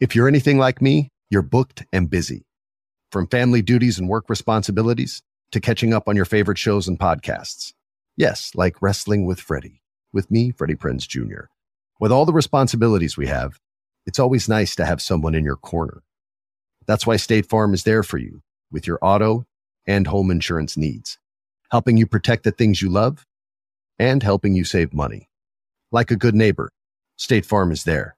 [0.00, 2.46] If you're anything like me, you're booked and busy.
[3.12, 5.20] From family duties and work responsibilities
[5.52, 7.74] to catching up on your favorite shows and podcasts.
[8.16, 11.48] Yes, like Wrestling with Freddie, with me, Freddie Prinze Jr.
[12.00, 13.58] With all the responsibilities we have,
[14.06, 16.02] it's always nice to have someone in your corner.
[16.86, 18.40] That's why State Farm is there for you
[18.72, 19.44] with your auto
[19.86, 21.18] and home insurance needs,
[21.70, 23.26] helping you protect the things you love
[23.98, 25.28] and helping you save money.
[25.92, 26.70] Like a good neighbor,
[27.18, 28.16] State Farm is there.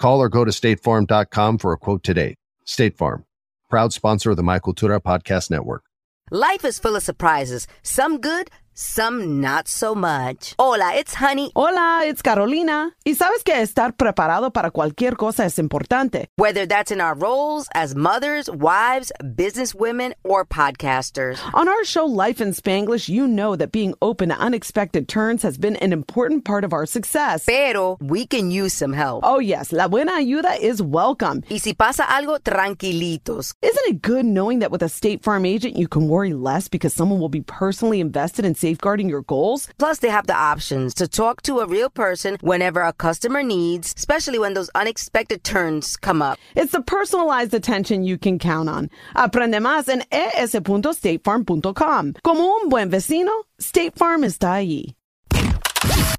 [0.00, 2.34] Call or go to statefarm.com for a quote today.
[2.64, 3.26] State Farm,
[3.68, 5.84] proud sponsor of the My Cultura Podcast Network.
[6.30, 10.54] Life is full of surprises, some good, some not so much.
[10.58, 11.52] Hola, it's Honey.
[11.54, 12.92] Hola, it's Carolina.
[13.04, 16.28] Y sabes que estar preparado para cualquier cosa es importante.
[16.36, 21.38] Whether that's in our roles as mothers, wives, businesswomen, or podcasters.
[21.52, 25.58] On our show Life in Spanglish, you know that being open to unexpected turns has
[25.58, 27.44] been an important part of our success.
[27.44, 29.20] Pero we can use some help.
[29.24, 31.42] Oh, yes, la buena ayuda is welcome.
[31.50, 33.52] Y si pasa algo, tranquilitos.
[33.60, 36.94] Isn't it good knowing that with a State Farm agent, you can worry less because
[36.94, 39.68] someone will be personally invested in safeguarding your goals?
[39.78, 43.94] Plus, they have the options to talk to a real person whenever a customer needs,
[43.96, 46.38] especially when those unexpected turns come up.
[46.54, 48.90] It's the personalized attention you can count on.
[49.14, 52.14] Aprende más en es.statefarm.com.
[52.22, 54.94] Como un buen vecino, State Farm está ahí.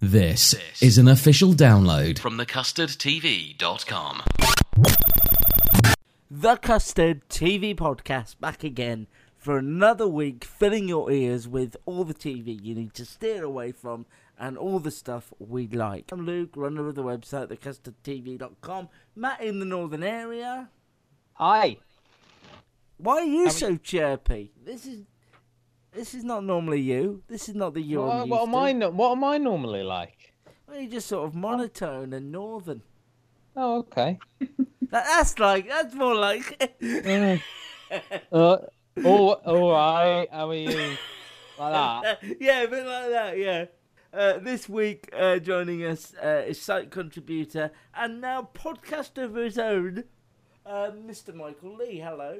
[0.01, 4.21] This is an official download from thecustardtv.com.
[6.33, 9.07] The Custard TV podcast back again
[9.41, 13.71] for another week, filling your ears with all the TV you need to steer away
[13.71, 14.05] from
[14.37, 16.11] and all the stuff we like.
[16.11, 18.89] I'm Luke, runner of the website, thecustardtv.com.
[19.15, 20.69] Matt in the northern area.
[21.33, 21.77] Hi.
[22.97, 24.51] Why are you so chirpy?
[24.63, 25.05] This is
[25.91, 27.23] this is not normally you.
[27.27, 27.99] This is not the you.
[27.99, 28.55] What, what am.
[28.55, 28.73] I?
[28.89, 30.33] What am I normally like?
[30.67, 32.83] Well, you're just sort of monotone and northern.
[33.55, 34.19] Oh, okay.
[34.39, 36.77] That, that's like that's more like.
[38.31, 38.57] Uh,
[38.97, 40.27] oh, all right.
[40.31, 40.97] How are you?
[41.57, 42.19] Like that.
[42.39, 43.65] yeah, a bit like that, yeah.
[44.13, 49.57] Uh, this week, uh, joining us uh, is site contributor and now podcaster of his
[49.57, 50.03] own,
[50.65, 51.33] uh, Mr.
[51.33, 51.99] Michael Lee.
[51.99, 52.39] Hello.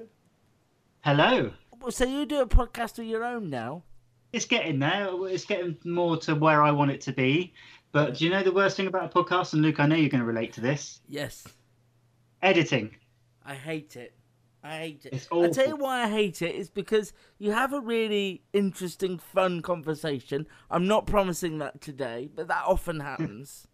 [1.01, 1.51] Hello.
[1.89, 3.83] So you do a podcast of your own now?
[4.33, 5.09] It's getting there.
[5.27, 7.53] It's getting more to where I want it to be.
[7.91, 9.53] But do you know the worst thing about a podcast?
[9.53, 10.99] And Luke, I know you're going to relate to this.
[11.07, 11.47] Yes.
[12.41, 12.95] Editing.
[13.45, 14.13] I hate it.
[14.63, 15.13] I hate it.
[15.13, 16.55] It's I tell you why I hate it.
[16.55, 20.45] It's because you have a really interesting, fun conversation.
[20.69, 23.67] I'm not promising that today, but that often happens.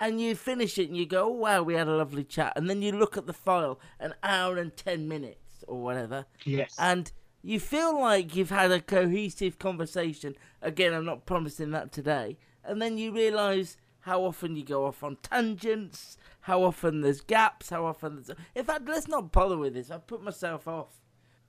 [0.00, 2.52] and you finish it and you go, oh, wow, we had a lovely chat.
[2.56, 6.74] And then you look at the file, an hour and 10 minutes or whatever, Yes.
[6.78, 7.10] and
[7.42, 10.34] you feel like you've had a cohesive conversation.
[10.60, 12.36] Again, I'm not promising that today.
[12.64, 17.70] And then you realise how often you go off on tangents, how often there's gaps,
[17.70, 18.30] how often there's.
[18.54, 19.90] In fact, let's not bother with this.
[19.90, 21.00] I've put myself off.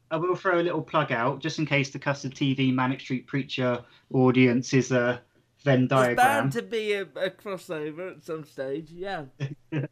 [0.10, 3.28] I will throw a little plug out just in case the Custard TV Manic Street
[3.28, 5.22] Preacher audience is a
[5.64, 6.16] Venn There's diagram.
[6.16, 9.26] bound to be a, a crossover at some stage, yeah.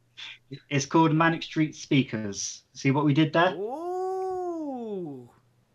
[0.70, 2.64] It's called Manic Street Speakers.
[2.74, 3.54] See what we did there?
[3.54, 5.30] Ooh.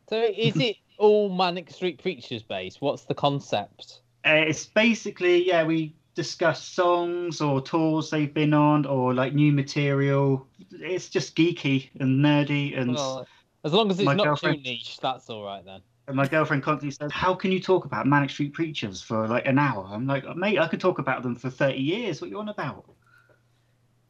[0.08, 2.80] So, is it all Manic Street Preachers based?
[2.80, 4.00] What's the concept?
[4.26, 9.52] Uh, it's basically, yeah, we discuss songs or tours they've been on or like new
[9.52, 10.46] material.
[10.72, 12.94] It's just geeky and nerdy and.
[12.94, 13.26] Well,
[13.64, 15.80] as long as it's My not girlfriend- too niche, that's all right then.
[16.08, 19.46] And my girlfriend constantly says, "How can you talk about Manic Street Preachers for like
[19.46, 22.20] an hour?" I'm like, "Mate, I could talk about them for thirty years.
[22.20, 22.84] What you on about?"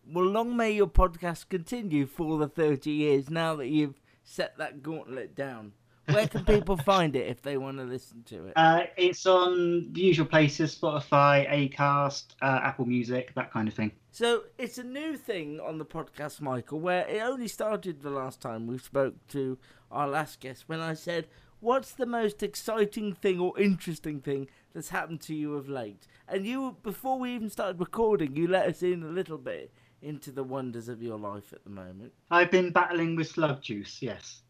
[0.06, 4.82] Well, long may your podcast continue for the 30 years now that you've set that
[4.82, 5.72] gauntlet down.
[6.06, 8.52] Where can people find it if they want to listen to it?
[8.56, 13.92] Uh, it's on the usual places: Spotify, Acast, uh, Apple Music, that kind of thing.
[14.10, 18.40] So it's a new thing on the podcast, Michael, where it only started the last
[18.40, 19.58] time we spoke to
[19.90, 21.28] our last guest when I said,
[21.60, 26.06] What's the most exciting thing or interesting thing that's happened to you of late?
[26.26, 30.32] And you, before we even started recording, you let us in a little bit into
[30.32, 32.14] the wonders of your life at the moment.
[32.30, 34.00] I've been battling with slug juice.
[34.00, 34.40] Yes.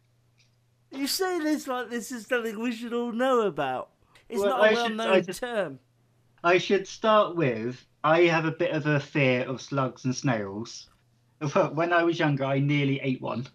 [0.92, 3.90] You say this like this is something we should all know about.
[4.28, 5.78] It's Well, not I a should- well known term.
[6.42, 10.88] I should start with I have a bit of a fear of slugs and snails.
[11.74, 13.46] When I was younger, I nearly ate one.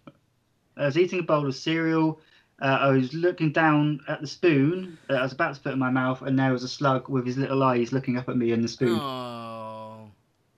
[0.76, 2.20] I was eating a bowl of cereal.
[2.60, 5.78] Uh, I was looking down at the spoon that I was about to put in
[5.78, 8.52] my mouth, and there was a slug with his little eyes looking up at me
[8.52, 8.98] in the spoon.
[9.00, 9.75] Oh.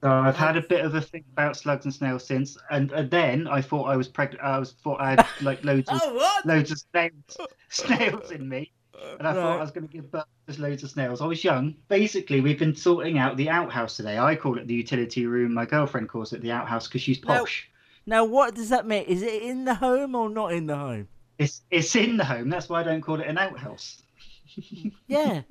[0.03, 3.11] So I've had a bit of a thing about slugs and snails since, and, and
[3.11, 4.45] then I thought I was pregnant.
[4.45, 7.37] I was thought I had like loads of Oh, loads of snails,
[7.69, 8.71] snails in me,
[9.19, 11.21] and I thought I was going to give birth to loads of snails.
[11.21, 11.75] I was young.
[11.89, 14.19] Basically, we've been sorting out the outhouse today.
[14.19, 15.53] I call it the utility room.
[15.53, 17.69] My girlfriend calls it the outhouse because she's Now- posh.
[18.07, 19.03] Now, what does that mean?
[19.03, 21.09] Is it in the home or not in the home?
[21.39, 22.49] It's it's in the home.
[22.49, 24.03] That's why I don't call it an outhouse.
[25.07, 25.43] Yeah.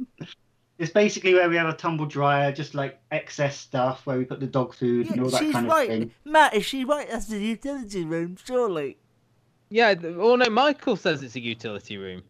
[0.80, 4.40] It's basically where we have a tumble dryer, just like excess stuff, where we put
[4.40, 5.90] the dog food and all that she's kind of right.
[5.90, 6.12] thing.
[6.24, 7.10] Matt, is she right?
[7.10, 8.98] That's the utility room, surely.
[9.70, 9.96] Yeah.
[9.96, 10.50] th- Well, no.
[10.50, 12.22] Michael says it's a utility room.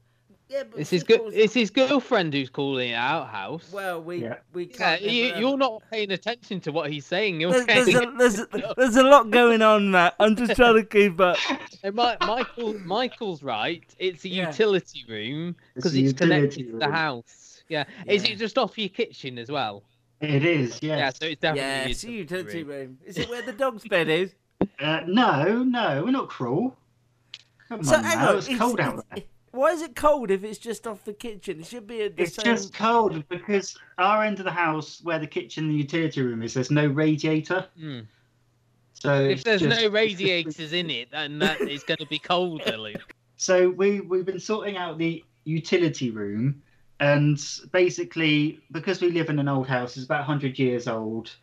[0.50, 1.20] Yeah, but It's his she good.
[1.20, 3.70] calls- It's his girlfriend who's calling it outhouse.
[3.70, 4.38] Well, we Yeah.
[4.54, 5.02] we yeah, can't.
[5.02, 7.42] you, never- you're not paying attention to what he's saying.
[7.42, 10.16] You're There's, there's, saying a, there's, a, there's a lot going on, Matt.
[10.22, 11.36] I'm just trying to keep up.
[11.84, 13.84] No, Mi- Michael, Michael's right.
[14.00, 14.48] It's a Yeah.
[14.48, 16.94] utility room It's because a it's, connected utility to the room.
[16.96, 17.44] house.
[17.70, 17.86] Yeah.
[18.06, 19.84] Is it just off your kitchen as well?
[20.22, 20.98] It is, Yeah.
[20.98, 21.20] yes.
[21.20, 22.78] so it's definitely Yeah, a it's a utility room.
[22.80, 22.98] room.
[23.06, 24.34] Is it where the dog's bed is?
[24.80, 26.76] Uh, no, no, we're not cruel.
[27.70, 28.30] Come So on, hang now.
[28.32, 28.38] on.
[28.38, 29.24] it's cold out there.
[29.52, 31.60] Why is it cold if it's just off the kitchen?
[31.60, 32.46] It should be at the It's same.
[32.56, 36.42] just cold because our end of the house, where the kitchen and the utility room
[36.42, 37.68] is, there's no radiator.
[37.80, 38.00] Hmm.
[38.94, 42.78] So If there's just- no radiators in it, then that is going to be colder,
[42.78, 43.14] Luke.
[43.40, 46.64] So we we've been sorting out the utility room,
[47.00, 47.40] and
[47.72, 51.36] basically because we live in an old house, it's about hundred years old.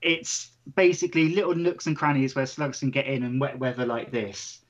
[0.00, 4.10] It's basically little nooks and crannies where slugs can get in in wet weather like
[4.10, 4.60] this.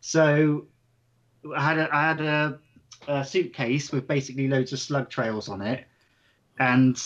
[0.00, 0.66] So
[1.54, 2.58] I had a, I had a,
[3.08, 5.84] a suitcase with basically loads of slug trails on it,
[6.58, 7.00] and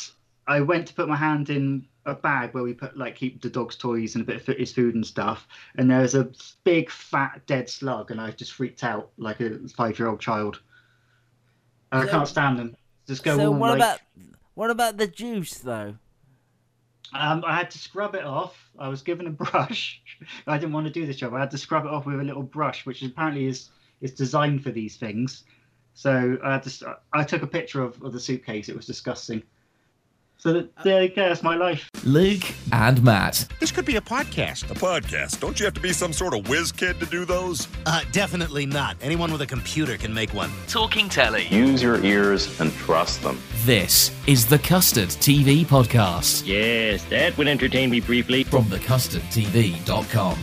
[0.46, 3.50] I went to put my hand in a bag where we put like keep the
[3.50, 6.30] dog's toys and a bit of his food and stuff, and there was a
[6.62, 10.60] big fat dead slug, and I just freaked out like a five year old child.
[11.92, 12.76] And I can't stand them.
[13.06, 13.78] Just go so what like.
[13.78, 14.00] about
[14.54, 15.94] what about the juice though?
[17.14, 18.70] Um, I had to scrub it off.
[18.78, 20.02] I was given a brush.
[20.46, 21.32] I didn't want to do this job.
[21.34, 23.70] I had to scrub it off with a little brush, which apparently is
[24.00, 25.44] is designed for these things.
[25.94, 26.98] So I had to.
[27.12, 28.68] I took a picture of, of the suitcase.
[28.68, 29.42] It was disgusting.
[30.40, 31.28] So that, there you go.
[31.28, 31.90] That's my life.
[32.04, 33.48] Luke and Matt.
[33.58, 34.70] This could be a podcast.
[34.70, 35.40] A podcast.
[35.40, 37.66] Don't you have to be some sort of whiz kid to do those?
[37.86, 38.96] Uh, definitely not.
[39.02, 40.52] Anyone with a computer can make one.
[40.68, 41.48] Talking telly.
[41.48, 43.40] Use your ears and trust them.
[43.64, 48.44] This is the Custard TV podcast Yes, that would entertain me briefly.
[48.44, 50.38] from thecustardtv.com.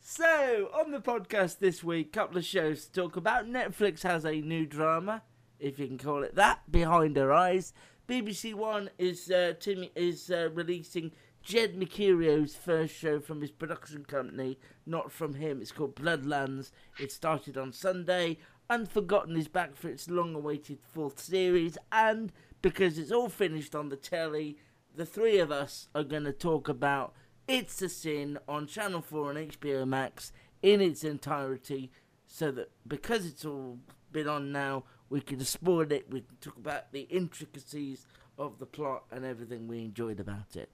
[0.00, 3.46] So on the podcast this week, couple of shows to talk about.
[3.46, 5.22] Netflix has a new drama,
[5.60, 7.72] if you can call it that, Behind Her Eyes.
[8.08, 11.12] BBC One is uh, Timmy is uh, releasing
[11.42, 15.60] Jed Mercurio's first show from his production company, not from him.
[15.60, 16.70] It's called Bloodlands.
[16.98, 18.38] It started on Sunday.
[18.68, 22.32] Unforgotten is back for its long-awaited fourth series, and
[22.62, 24.58] because it's all finished on the telly,
[24.94, 27.14] the three of us are going to talk about
[27.48, 30.32] It's a Sin on Channel 4 and HBO Max
[30.62, 31.90] in its entirety,
[32.26, 33.78] so that because it's all
[34.12, 38.06] been on now, we can spoil it, we can talk about the intricacies
[38.38, 40.70] of the plot and everything we enjoyed about it.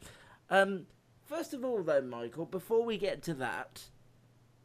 [0.51, 0.87] Um,
[1.25, 3.89] first of all, though, Michael, before we get to that,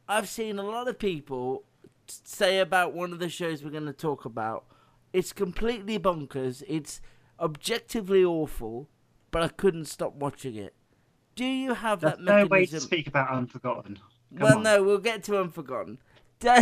[0.08, 1.64] I've seen a lot of people
[2.08, 4.66] say about one of the shows we're going to talk about.
[5.14, 6.64] It's completely bonkers.
[6.68, 7.02] It's
[7.40, 8.90] objectively awful,
[9.32, 10.74] but I couldn't stop watching it.
[11.36, 14.00] Do you have There's that no way to speak about Unforgotten.
[14.38, 14.64] Come well, on.
[14.64, 16.00] no, we'll get to Unforgotten.
[16.40, 16.56] Do,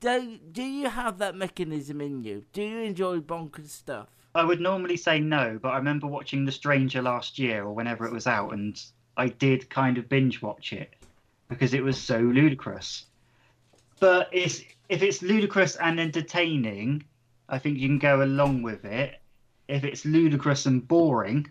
[0.00, 2.44] do, do you have that mechanism in you?
[2.52, 4.08] Do you enjoy bonkers stuff?
[4.34, 8.06] I would normally say no, but I remember watching The Stranger last year or whenever
[8.06, 8.80] it was out, and
[9.16, 10.94] I did kind of binge watch it
[11.48, 13.06] because it was so ludicrous.
[13.98, 17.04] But it's if it's ludicrous and entertaining,
[17.48, 19.20] I think you can go along with it.
[19.68, 21.46] If it's ludicrous and boring,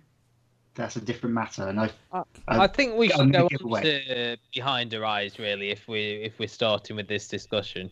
[0.73, 1.67] that's a different matter.
[1.67, 5.37] And I, I, I- I think we should go give on to behind her eyes,
[5.37, 7.91] really, if we if we're starting with this discussion.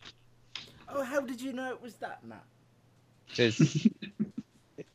[0.89, 2.43] Oh, how did you know it was that, Matt?
[3.27, 3.59] because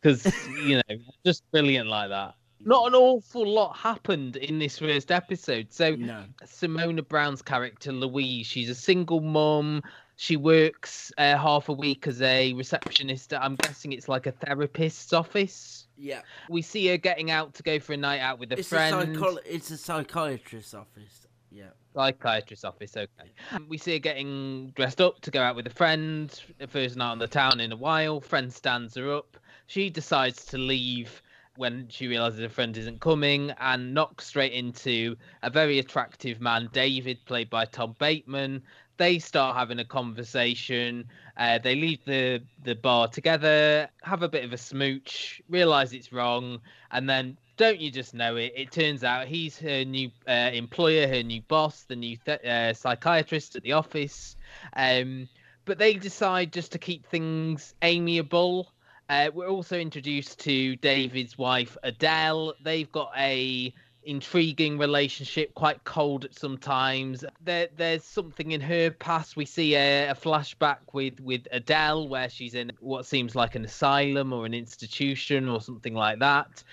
[0.65, 2.35] you know just brilliant like that
[2.65, 6.25] not an awful lot happened in this first episode so No.
[6.45, 9.83] simona brown's character louise she's a single mum
[10.17, 15.13] she works uh, half a week as a receptionist i'm guessing it's like a therapist's
[15.13, 16.23] office Yeah.
[16.49, 18.95] we see her getting out to go for a night out with a It's friend
[18.95, 21.22] a psycholo- It's a psychiatrist's office.
[21.53, 21.71] Yeah.
[21.95, 23.31] psychiatrist's office okay.
[23.69, 26.33] We see her getting dressed up to go out with a friend
[26.69, 28.21] first night on the town in a while.
[28.21, 29.37] Friend stands her up.
[29.67, 31.23] She decides to leave
[31.57, 36.69] when she realizes her friend isn't coming and knocks straight into a very attractive man
[36.73, 38.63] david played by tom bateman.
[38.97, 41.07] They start having a conversation.
[41.37, 46.13] Uh, they leave the the bar together have a bit of a smooch realize it's
[46.13, 48.52] wrong and then don't you just know it?
[48.57, 52.75] It turns out he's her new uh, employer, her new boss, the new th- uh,
[52.75, 54.35] psychiatrist at the office.
[54.73, 55.28] Um,
[55.64, 58.73] but they decide just to keep things amiable.
[59.09, 62.54] Uh, we're also introduced to David's wife, Adele.
[62.64, 63.73] They've got a
[64.04, 67.25] intriguing relationship, quite cold at sometimes.
[67.45, 69.37] There, there's something in her past.
[69.37, 73.64] We see a, a, flashback with with Adele where she's in what seems like an
[73.64, 76.64] asylum or an institution or something like that.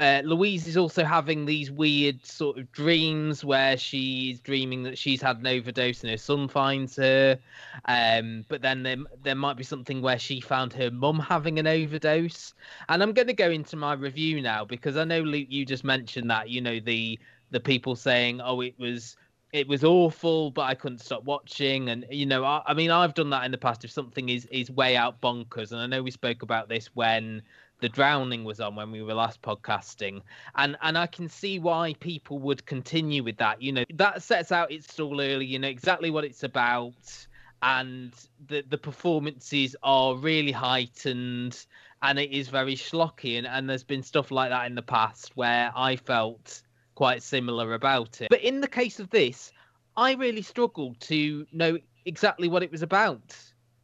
[0.00, 5.20] Uh, Louise is also having these weird sort of dreams where she's dreaming that she's
[5.20, 7.38] had an overdose and her son finds her.
[7.86, 11.66] Um, but then there, there might be something where she found her mum having an
[11.66, 12.54] overdose.
[12.88, 15.84] And I'm going to go into my review now because I know Luke, you just
[15.84, 17.18] mentioned that you know the
[17.50, 19.16] the people saying, oh, it was
[19.52, 21.88] it was awful, but I couldn't stop watching.
[21.88, 23.84] And you know, I, I, mean, I've done that in the past.
[23.84, 27.42] If something is is way out bonkers, and I know we spoke about this when
[27.80, 30.22] the drowning was on when we were last podcasting,
[30.54, 33.60] and and I can see why people would continue with that.
[33.60, 35.46] You know, that sets out its stall early.
[35.46, 37.26] You know exactly what it's about,
[37.62, 38.12] and
[38.46, 41.66] the the performances are really heightened,
[42.02, 43.38] and it is very schlocky.
[43.38, 46.62] And, and there's been stuff like that in the past where I felt
[46.94, 48.28] quite similar about it.
[48.30, 49.52] But in the case of this,
[49.96, 53.36] I really struggled to know exactly what it was about.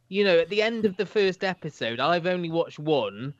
[0.09, 3.33] You know, at the end of the first episode, I've only watched one.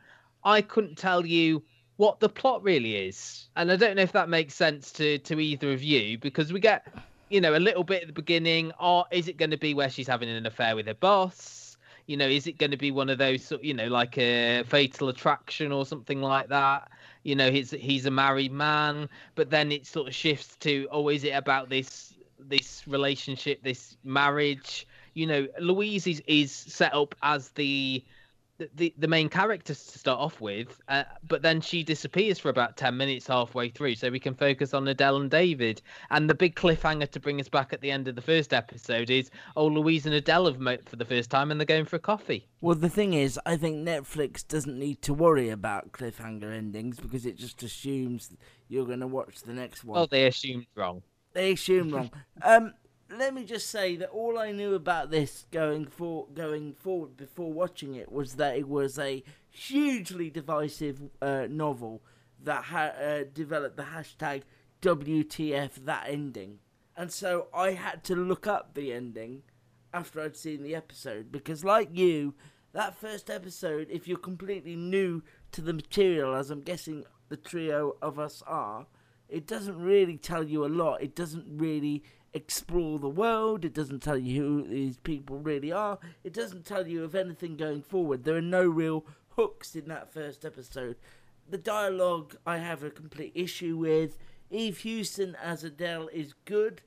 [0.45, 1.63] I couldn't tell you
[1.97, 3.47] what the plot really is.
[3.55, 6.59] And I don't know if that makes sense to to either of you because we
[6.59, 6.88] get,
[7.29, 8.71] you know, a little bit at the beginning.
[8.79, 11.77] Or is it going to be where she's having an affair with her boss?
[12.07, 15.07] You know, is it going to be one of those, you know, like a fatal
[15.07, 16.89] attraction or something like that?
[17.23, 21.07] You know, he's he's a married man, but then it sort of shifts to, oh,
[21.07, 24.85] is it about this this relationship, this marriage?
[25.13, 28.03] You know, Louise is is set up as the
[28.75, 32.77] the the main character to start off with, uh, but then she disappears for about
[32.77, 35.82] ten minutes halfway through, so we can focus on Adele and David.
[36.12, 39.10] And the big cliffhanger to bring us back at the end of the first episode
[39.10, 41.96] is, oh, Louise and Adele have met for the first time, and they're going for
[41.96, 42.48] a coffee.
[42.62, 47.25] Well, the thing is, I think Netflix doesn't need to worry about cliffhanger endings because
[47.25, 48.34] it just assumes
[48.70, 49.96] you're going to watch the next one.
[49.96, 51.01] Well, they assumed wrong.
[51.34, 52.12] They assumed wrong.
[52.43, 52.74] um,
[53.17, 57.51] let me just say that all I knew about this going for going forward before
[57.51, 62.01] watching it was that it was a hugely divisive uh, novel
[62.41, 64.43] that ha- uh, developed the hashtag
[64.82, 66.60] WTF that ending,
[66.96, 69.43] and so I had to look up the ending
[69.93, 72.34] after I'd seen the episode because, like you,
[72.74, 77.96] that first episode, if you're completely new to the material, as I'm guessing the trio
[78.01, 78.88] of us are,
[79.29, 81.01] it doesn't really tell you a lot.
[81.01, 83.65] It doesn't really explore the world.
[83.65, 85.99] It doesn't tell you who these people really are.
[86.23, 88.23] It doesn't tell you of anything going forward.
[88.23, 90.97] There are no real hooks in that first episode.
[91.49, 94.17] The dialogue I have a complete issue with.
[94.49, 96.81] Eve Hewson as Adele is good,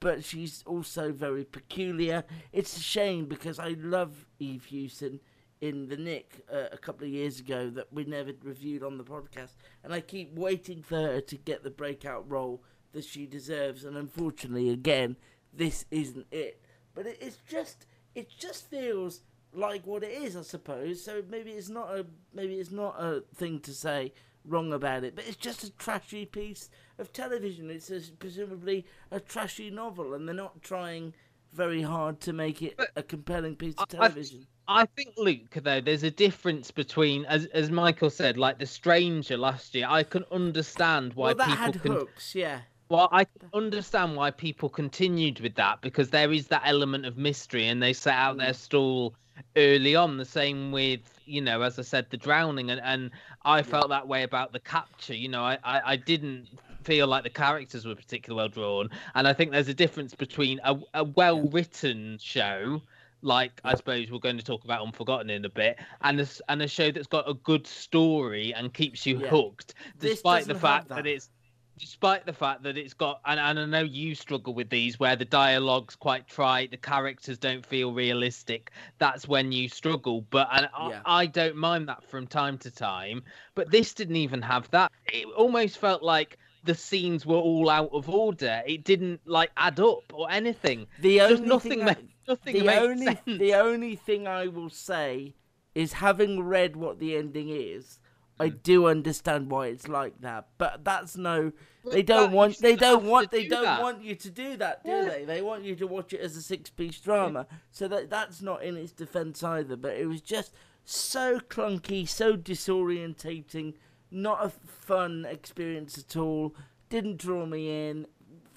[0.00, 2.24] but she's also very peculiar.
[2.52, 5.20] It's a shame because I love Eve Hewson
[5.60, 9.04] in The Knick uh, a couple of years ago that we never reviewed on the
[9.04, 12.62] podcast, and I keep waiting for her to get the breakout role
[12.94, 15.16] that she deserves, and unfortunately, again,
[15.52, 16.60] this isn't it.
[16.94, 19.20] But it, it's just, it just feels
[19.52, 21.04] like what it is, I suppose.
[21.04, 24.12] So maybe it's not a, maybe it's not a thing to say
[24.46, 27.70] wrong about it, but it's just a trashy piece of television.
[27.70, 31.14] It's a, presumably a trashy novel, and they're not trying
[31.52, 34.46] very hard to make it a compelling piece of television.
[34.66, 38.66] I, I think Luke, though, there's a difference between, as as Michael said, like The
[38.66, 39.86] Stranger last year.
[39.88, 41.92] I can understand why well, that people had can.
[41.92, 42.60] hooks, yeah.
[42.88, 47.68] Well, I understand why people continued with that because there is that element of mystery,
[47.68, 48.56] and they set out their mm.
[48.56, 49.14] stall
[49.56, 50.16] early on.
[50.18, 53.10] The same with, you know, as I said, the drowning, and, and
[53.44, 55.14] I felt that way about the capture.
[55.14, 56.48] You know, I, I, I didn't
[56.84, 60.60] feel like the characters were particularly well drawn, and I think there's a difference between
[60.64, 62.82] a, a well written show.
[63.22, 66.60] Like I suppose we're going to talk about Unforgotten in a bit, and a, and
[66.60, 69.28] a show that's got a good story and keeps you Yeah.
[69.28, 71.06] hooked, despite the fact that that.
[71.06, 71.30] it's
[71.78, 75.16] despite the fact that it's got and, and i know you struggle with these where
[75.16, 80.68] the dialogue's quite trite the characters don't feel realistic that's when you struggle but and
[80.80, 81.00] Yeah.
[81.04, 83.22] I, I don't mind that from time to time
[83.54, 87.90] but this didn't even have that it almost felt like the scenes were all out
[87.92, 92.58] of order it didn't like add up or anything The Just only nothing thing nothing
[92.58, 93.38] the only sense.
[93.38, 95.34] the only thing I will say
[95.74, 97.98] is having read what the ending is,
[98.40, 98.56] I Hmm.
[98.62, 100.48] do understand why it's like that.
[100.58, 101.52] But that's no
[101.84, 103.80] they don't you want they don't want they do don't that.
[103.82, 105.04] want you to do that, do Yeah.
[105.08, 105.24] they?
[105.24, 107.46] They want you to watch it as a six piece drama.
[107.70, 110.52] So that that's not in its defense either, but it was just
[110.84, 113.74] so clunky, so disorientating,
[114.10, 116.54] not a fun experience at all.
[116.88, 118.06] Didn't draw me in.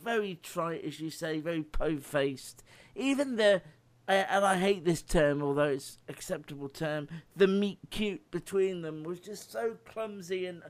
[0.04, 2.64] Very trite, as you say, very po faced.
[2.96, 3.62] Even the,
[4.14, 9.20] and I hate this term, although it's acceptable term, the meet cute between them was
[9.20, 10.62] just so clumsy and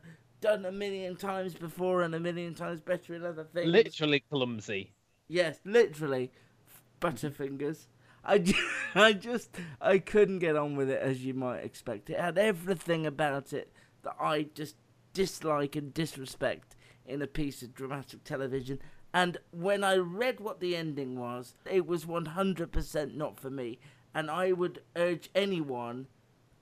[0.42, 3.68] done a million times before and a million times better in other things.
[3.68, 4.92] Literally clumsy.
[5.28, 6.32] Yes, literally,
[7.02, 7.88] Butterfingers.
[8.24, 8.54] I, ju-
[8.96, 12.10] I just I couldn't get on with it as you might expect.
[12.10, 13.72] It had everything about it
[14.04, 14.76] that I just
[15.14, 16.76] dislike and disrespect
[17.06, 18.80] in a piece of dramatic television.
[19.14, 23.80] And when I read what the ending was, it was 100% not for me.
[24.14, 26.08] And I would urge anyone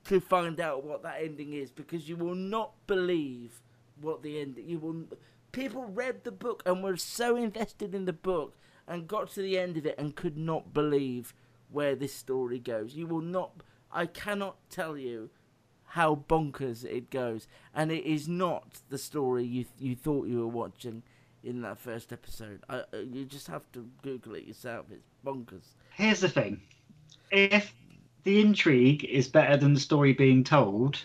[0.05, 3.61] to find out what that ending is because you will not believe
[3.99, 4.67] what the ending.
[4.67, 5.17] You will.
[5.51, 8.55] People read the book and were so invested in the book
[8.87, 11.33] and got to the end of it and could not believe
[11.71, 12.95] where this story goes.
[12.95, 13.51] You will not.
[13.91, 15.29] I cannot tell you
[15.89, 20.47] how bonkers it goes, and it is not the story you you thought you were
[20.47, 21.03] watching
[21.45, 22.61] in that first episode.
[22.69, 24.87] I, uh, you just have to Google it yourself.
[24.91, 25.67] It's bonkers.
[25.93, 26.61] Here's the thing:
[27.31, 27.73] if
[28.23, 30.99] the intrigue is better than the story being told,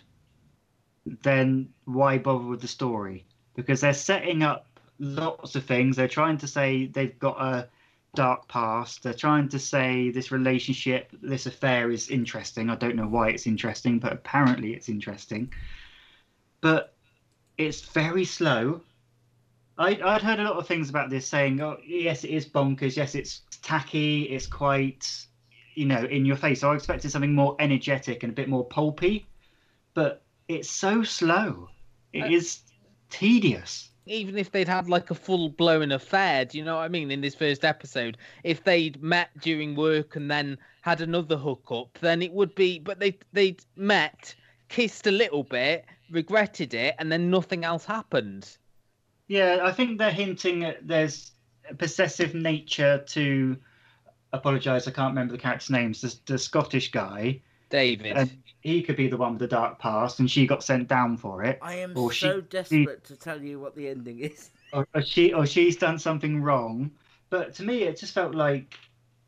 [1.22, 3.24] then why bother with the story?
[3.54, 4.66] Because they're setting up
[4.98, 5.96] lots of things.
[5.96, 7.68] They're trying to say they've got a
[8.14, 9.02] dark past.
[9.02, 12.70] They're trying to say this relationship, this affair is interesting.
[12.70, 15.52] I don't know why it's interesting, but apparently it's interesting.
[16.60, 16.94] But
[17.56, 18.80] it's very slow.
[19.80, 22.96] I, I'd heard a lot of things about this saying, oh, yes, it is bonkers.
[22.96, 24.24] Yes, it's tacky.
[24.24, 25.10] It's quite,
[25.74, 26.60] you know, in your face.
[26.60, 29.26] So I expected something more energetic and a bit more pulpy.
[29.94, 31.70] But it's so slow.
[32.12, 32.60] It uh, is
[33.08, 36.88] tedious even if they'd had like a full blown affair, do you know what I
[36.88, 37.10] mean?
[37.12, 42.20] In this first episode, if they'd met during work and then had another hookup, then
[42.20, 42.80] it would be.
[42.80, 44.34] But they they'd met,
[44.68, 48.56] kissed a little bit, regretted it, and then nothing else happened.
[49.30, 51.30] Yeah, I think they're hinting at there's
[51.68, 53.56] a possessive nature to.
[54.32, 56.00] Apologise, I can't remember the character's names.
[56.00, 58.16] The, the Scottish guy, David.
[58.16, 61.16] And he could be the one with the dark past, and she got sent down
[61.16, 61.60] for it.
[61.62, 64.50] I am or so she, desperate to tell you what the ending is.
[64.72, 66.92] Or, or she, or she's done something wrong.
[67.28, 68.78] But to me, it just felt like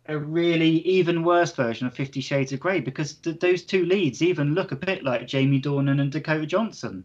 [0.06, 4.22] a really even worse version of Fifty Shades of Grey because th- those two leads
[4.22, 7.04] even look a bit like Jamie Dornan and Dakota Johnson.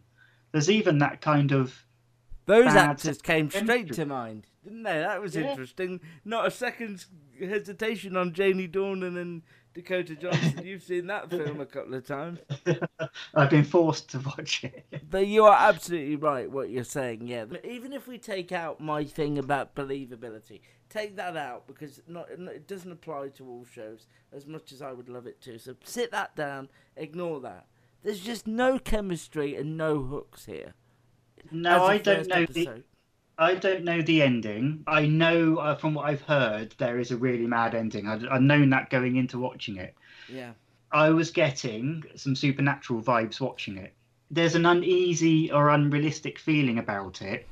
[0.51, 1.83] There's even that kind of
[2.47, 4.99] those bad actors came straight to mind, didn't they?
[4.99, 5.51] That was Yeah.
[5.51, 6.01] interesting.
[6.25, 7.07] Not a second's
[7.39, 10.65] hesitation on Jamie Dornan and Dakota Johnson.
[10.65, 12.39] You've seen that film a couple of times.
[13.35, 14.85] I've been forced to watch it.
[15.09, 17.45] But you are absolutely right what you're saying, yeah.
[17.45, 22.27] but Even if we take out my thing about believability, take that out because not,
[22.31, 25.59] it doesn't apply to all shows as much as I would love it to.
[25.59, 27.67] So sit that down, ignore that.
[28.03, 30.73] There's just no chemistry and no hooks here.
[31.51, 32.83] No, I don't know the.
[33.39, 34.83] I don't know the ending.
[34.87, 38.07] I know uh, from what I've heard there is a really mad ending.
[38.07, 39.93] I'd, I'd known that going into watching it.
[40.27, 40.53] Yeah.
[40.91, 43.93] I was getting some supernatural vibes watching it.
[44.31, 47.47] There's an uneasy or unrealistic feeling about it.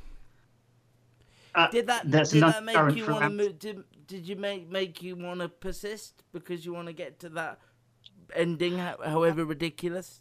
[1.54, 3.60] Uh, Did that did that make you want to move?
[3.60, 7.30] Did, did you make make you want to persist because you want to get to
[7.30, 7.60] that
[8.34, 10.20] ending, however ridiculous?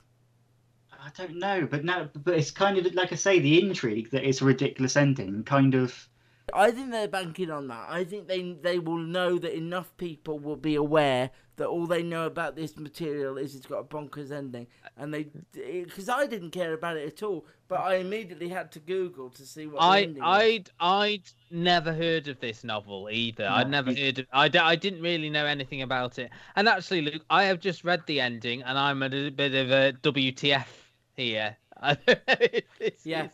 [1.05, 4.25] I don't know, but no, but it's kind of like I say, the intrigue that
[4.27, 6.09] it's a ridiculous ending, kind of.
[6.53, 7.87] I think they're banking on that.
[7.91, 12.03] I think they they will know that enough people will be aware that all they
[12.03, 16.53] know about this material is it's got a bonkers ending, and they because I didn't
[16.53, 20.23] care about it at all, but I immediately had to Google to see what the
[20.23, 23.47] I I'd I'd never heard of this novel either.
[23.47, 24.27] I'd never me- heard of.
[24.33, 26.31] I, d- I didn't really know anything about it.
[26.57, 29.93] And actually, Luke, I have just read the ending, and I'm a bit of a
[30.03, 30.67] WTF
[31.17, 31.57] here.
[31.81, 33.29] I don't know if this Yeah.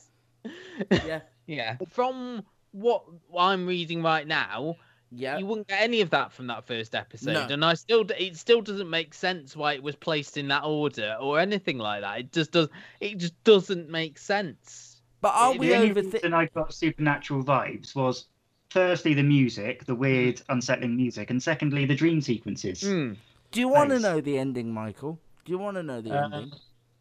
[0.44, 0.52] is-
[1.06, 1.76] Yeah, yeah.
[1.90, 3.04] From what
[3.38, 4.76] I'm reading right now,
[5.10, 5.36] yeah.
[5.38, 7.46] you wouldn't get any of that from that first episode, No.
[7.50, 11.16] and I still it still doesn't make sense why it was placed in that order
[11.20, 12.18] or anything like that.
[12.20, 12.68] It just does.
[13.00, 15.02] It just doesn't make sense.
[15.20, 16.00] But are The we the only over?
[16.00, 18.26] reason I got supernatural vibes was
[18.70, 22.80] firstly the music, the weird, unsettling music, and secondly the dream sequences.
[22.82, 23.12] Hmm.
[23.50, 25.18] Do you want to know the ending, Michael?
[25.44, 26.52] Do you want to know the Uh, ending?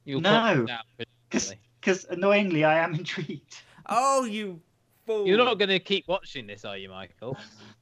[0.10, 0.66] You'll No.
[0.66, 1.60] probably.
[1.80, 3.62] Because annoyingly, I am intrigued.
[3.86, 4.60] Oh, you
[5.06, 5.28] fool!
[5.28, 7.38] You're not going to keep watching this, are you, Michael?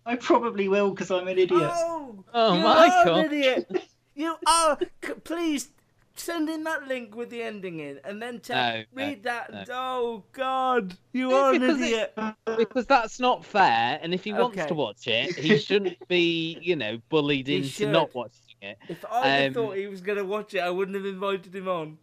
[0.06, 1.52] I probably will because I'm an idiot.
[1.74, 3.16] Oh, Oh, you Michael.
[3.16, 3.84] Are an idiot.
[4.13, 4.78] you are.
[5.06, 5.70] C- please
[6.16, 9.54] send in that link with the ending in, and then tell, No, no, read that.
[9.54, 9.63] no.
[9.72, 11.84] Oh God, you are an Because it-
[12.18, 12.36] idiot.
[12.58, 16.76] Because that's not fair, and if he wants to watch it, he shouldn't be, you
[16.76, 18.16] know, bullied He into not should.
[18.16, 18.78] watching it.
[18.90, 21.70] If I Um, thought he was going to watch it, I wouldn't have invited him
[21.70, 21.98] on.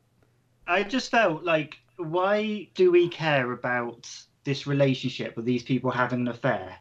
[0.67, 4.09] I just felt like, why do we care about
[4.45, 6.77] this relationship with these people having an affair?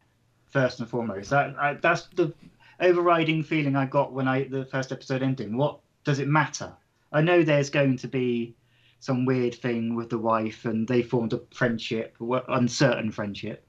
[0.50, 2.32] First and foremost, that I, that's the
[2.78, 5.56] overriding feeling I got when I the first episode ending.
[5.56, 6.72] What does it matter?
[7.12, 8.54] I know there's going to be
[9.00, 12.16] some weird thing with the wife, and they formed a friendship,
[12.48, 13.66] uncertain friendship.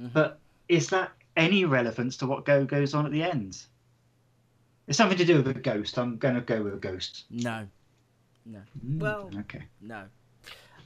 [0.00, 0.08] Mm-hmm.
[0.14, 3.62] But is that any relevance to what go goes on at the end?
[4.88, 5.98] It's something to do with a ghost.
[5.98, 7.24] I'm going to go with a ghost.
[7.30, 7.66] No,
[8.44, 8.60] no.
[8.84, 10.04] Mm, well, okay, no.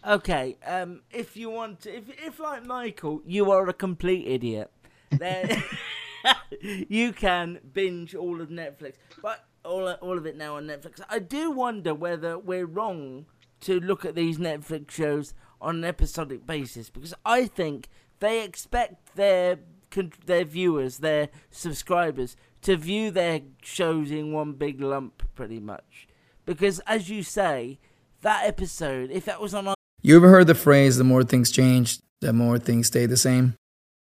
[0.06, 4.70] Okay, um, if you want, to, if if like Michael, you are a complete idiot,
[5.10, 5.62] then
[6.60, 11.00] you can binge all of Netflix, but all all of it now on Netflix.
[11.08, 13.26] I do wonder whether we're wrong
[13.60, 17.88] to look at these Netflix shows on an episodic basis because I think
[18.20, 19.58] they expect their
[20.26, 26.06] their viewers, their subscribers, to view their shows in one big lump, pretty much.
[26.46, 27.78] Because as you say,
[28.22, 31.98] that episode, if that was on you ever heard the phrase, the more things change,
[32.20, 33.56] the more things stay the same?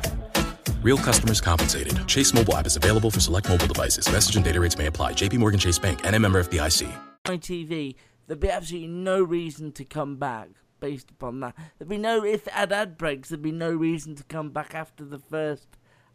[0.80, 2.06] Real customers compensated.
[2.06, 4.10] Chase mobile app is available for select mobile devices.
[4.12, 5.14] Message and data rates may apply.
[5.14, 6.88] JPMorgan Chase Bank and a member FDIC.
[7.24, 7.96] TV,
[8.28, 11.56] there'd be absolutely no reason to come back based upon that.
[11.78, 14.72] There'd be no, if it had ad breaks, there'd be no reason to come back
[14.72, 15.66] after the first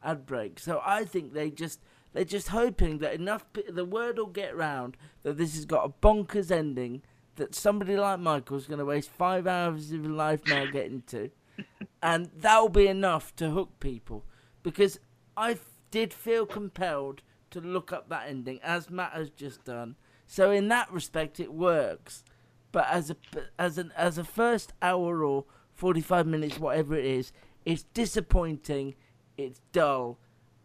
[0.02, 0.60] ad break.
[0.60, 1.82] So I think they just,
[2.14, 5.90] they're just hoping that enough, the word will get round that this has got a
[5.90, 7.02] bonkers ending
[7.36, 11.32] that somebody like Michael's going to waste five hours of his life now getting to,
[12.04, 14.24] and that'll be enough to hook people.
[14.62, 15.00] Because
[15.36, 15.58] I
[15.90, 17.22] did feel compelled
[17.52, 19.96] to look up that ending, as Matt has just done.
[20.28, 22.24] So in that respect, it works.
[22.72, 23.16] But as a
[23.60, 27.32] as an as a first hour or forty five minutes, whatever it is,
[27.66, 28.96] it's disappointing.
[29.38, 30.20] It's dull.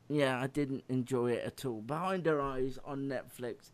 [0.09, 1.83] Yeah, I didn't enjoy it at all.
[1.83, 3.71] Behind Her Eyes on Netflix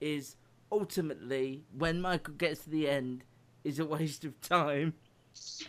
[0.00, 0.36] is
[0.70, 3.24] ultimately, when Michael gets to the end,
[3.64, 4.94] is a waste of time.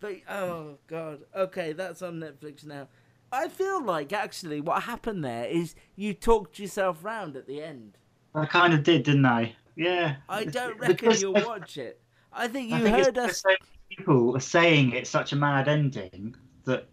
[0.00, 2.88] but oh god, okay, that's on Netflix now.
[3.32, 7.96] I feel like actually what happened there is you talked yourself round at the end.
[8.34, 9.54] I kind of did, didn't I?
[9.74, 10.16] Yeah.
[10.28, 12.00] I don't reckon you'll watch it.
[12.32, 13.42] I think you I think heard us.
[13.88, 16.34] people are saying it's such a mad ending
[16.64, 16.88] that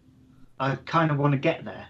[0.59, 1.87] I kind of want to get there.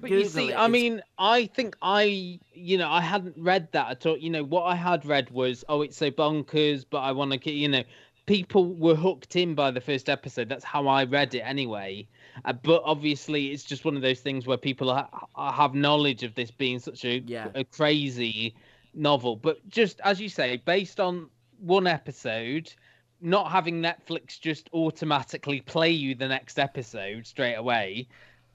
[0.00, 0.56] But Google you see, it.
[0.56, 4.16] I mean, I think I, you know, I hadn't read that at all.
[4.16, 7.38] You know, what I had read was, oh, it's so bonkers, but I want to
[7.38, 7.82] get, you know,
[8.26, 10.48] people were hooked in by the first episode.
[10.48, 12.06] That's how I read it anyway.
[12.44, 16.34] Uh, but obviously, it's just one of those things where people ha- have knowledge of
[16.34, 17.48] this being such a, yeah.
[17.54, 18.54] a crazy
[18.94, 19.36] novel.
[19.36, 22.72] But just as you say, based on one episode,
[23.20, 28.06] not having Netflix just automatically play you the next episode straight away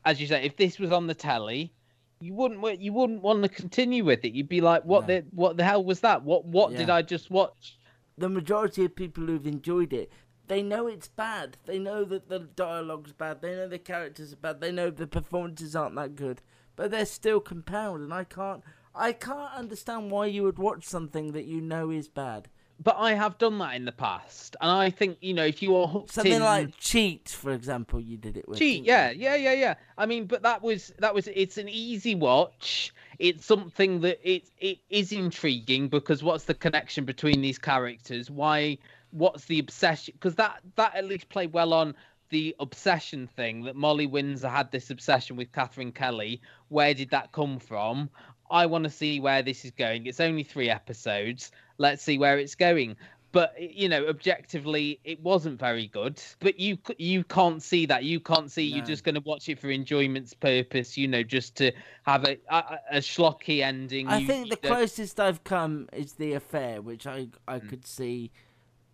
[0.06, 1.74] as you say, if this was on the telly,
[2.22, 4.34] you wouldn't you wouldn't want to continue with it.
[4.34, 5.16] You'd be like, what no.
[5.16, 6.24] the what the hell was that?
[6.24, 6.78] What what yeah.
[6.78, 7.78] did I just watch?
[8.18, 10.12] The majority of people who've enjoyed it,
[10.48, 11.58] they know it's bad.
[11.66, 13.42] They know that the dialogue's bad.
[13.42, 14.62] They know the characters are bad.
[14.62, 16.42] They know the performances aren't that good.
[16.78, 18.64] But they're still compelled, and I can't
[18.94, 22.48] I can't understand why you would watch something that you know is bad
[22.84, 25.76] but I have done that in the past, and I think you know if you
[25.78, 26.42] are hooked something in...
[26.42, 28.84] like cheat, for example, you did it with cheat.
[28.84, 29.24] Yeah, you?
[29.24, 29.76] yeah, yeah, yeah.
[29.98, 32.94] I mean, but that was that was it's an easy watch.
[33.18, 38.30] It's something that it it is intriguing because what's the connection between these characters?
[38.30, 38.78] Why?
[39.12, 40.14] What's the obsession?
[40.18, 41.96] Because that that at least played well on
[42.30, 46.42] the obsession thing that Molly Windsor had this obsession with Katherine Kelly.
[46.68, 48.10] Where did that come from?
[48.52, 50.06] I want to see where this is going.
[50.06, 52.96] It's only three episodes let's see where it's going
[53.32, 58.20] but you know objectively it wasn't very good but you you can't see that you
[58.20, 58.78] can't see no.
[58.78, 61.72] you're just going to watch it for enjoyment's purpose you know just to
[62.04, 66.34] have a a, a schlocky ending i you, think the closest i've come is the
[66.34, 67.70] affair which i i mm.
[67.70, 68.32] could see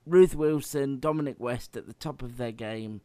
[0.08, 3.02] ruth wilson dominic west at the top of their game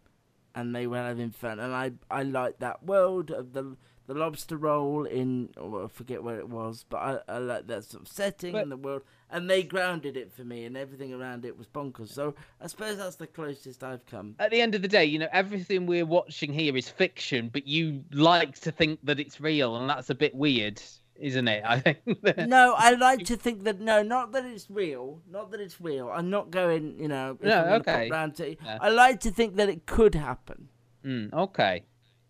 [0.57, 1.61] and they were having fun.
[1.61, 6.23] And I I liked that world of the the lobster roll in oh, I forget
[6.23, 9.03] where it was, but I, I like that sort of setting But- and the world,
[9.31, 12.09] and they grounded it for me, and everything around it was bonkers.
[12.09, 14.37] So I suppose that's the closest I've come.
[14.39, 17.67] At the end of the day, you know, everything we're watching here is fiction, but
[17.67, 20.81] you like to think that it's real, and that's a bit weird,
[21.17, 21.65] isn't it?
[21.67, 21.99] I think.
[22.23, 25.81] that- no, I like to think that no, not that it's real, not that it's
[25.81, 26.09] real.
[26.11, 27.37] I'm not going, you know.
[27.43, 28.55] No, I'm gonna put okay.
[28.55, 28.79] to- Yeah.
[28.81, 30.69] I like to think that it could happen.
[31.05, 31.85] Mm, okay.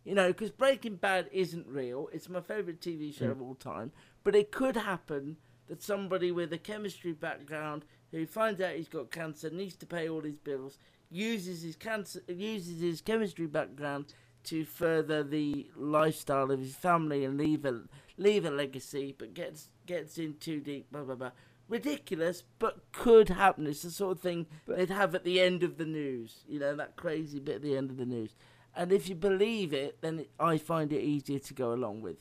[0.06, 2.08] You know, because Breaking Bad isn't real.
[2.12, 3.32] It's my favorite TV show Mm.
[3.32, 3.90] of all time.
[4.22, 9.10] But it could happen that somebody with a chemistry background who finds out he's got
[9.10, 10.78] cancer, needs to pay all his bills,
[11.10, 14.14] uses his cancer, uses his chemistry background
[14.44, 17.82] to further the lifestyle of his family and leave a
[18.16, 20.90] leave a legacy, but gets gets in too deep.
[20.92, 21.32] Blah blah blah.
[21.68, 23.66] Ridiculous, but could happen.
[23.66, 26.44] It's the sort of thing they'd have at the end of the news.
[26.46, 28.36] You know, that crazy bit at the end of the news.
[28.76, 32.16] And if you believe it, then it, I find it easier to go along with.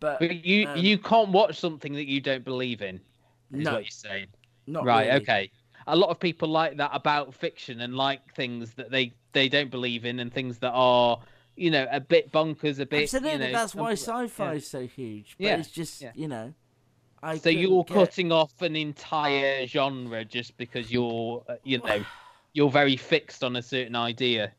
[0.00, 2.96] But, But you um, you can't watch something that you don't believe in.
[3.52, 3.74] Is No.
[3.74, 4.26] what you're saying.
[4.66, 5.06] Not right.
[5.06, 5.20] really.
[5.22, 5.50] Okay.
[5.86, 9.70] A lot of people like that about fiction and like things that they they don't
[9.70, 11.20] believe in and things that are
[11.56, 13.04] you know a bit bonkers, a bit.
[13.04, 14.52] Absolutely, you know, that's why sci-fi yeah.
[14.52, 15.36] is so huge.
[15.38, 16.12] But Yeah, it's just yeah.
[16.14, 16.52] you know,
[17.22, 22.04] I so you're get- cutting off an entire genre just because you're uh, you know
[22.52, 24.52] you're very fixed on a certain idea.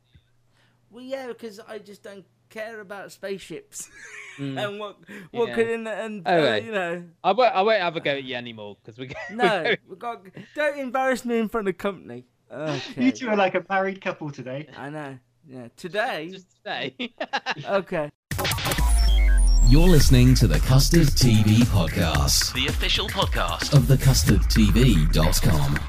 [0.96, 3.90] Well, yeah, because I just don't care about spaceships
[4.40, 4.58] Mm.
[4.68, 4.98] and what
[5.32, 5.56] what Yeah.
[5.56, 6.66] could in and uh, Okay.
[6.66, 7.04] you know.
[7.24, 10.26] I won't I won't have a go at you anymore because we No, we got,
[10.56, 12.26] don't embarrass me in front of company.
[12.52, 13.06] Okay.
[13.06, 14.68] You two are like a married couple today.
[14.78, 15.18] I know.
[15.48, 15.68] Yeah.
[15.76, 16.30] Today.
[16.32, 16.96] Just today.
[17.66, 18.10] okay.
[19.68, 23.74] You're listening to the Custard TV Podcast, The official podcast.
[23.74, 25.80] of the thecustardtv.com.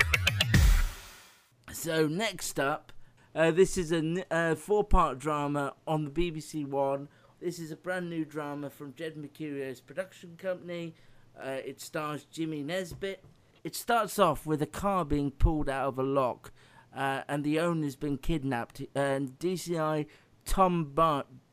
[1.73, 2.90] So next up,
[3.37, 7.09] uh, this is a uh, four-part drama on the BBC One.
[7.38, 10.94] This is a brand new drama from Jed Mercurio's production company.
[11.38, 13.22] Uh, it stars Jimmy Nesbitt.
[13.62, 16.51] It starts off with a car being pulled out of a lock,
[16.96, 18.81] uh, and the owner's been kidnapped.
[18.94, 20.07] And DCI
[20.46, 20.92] Tom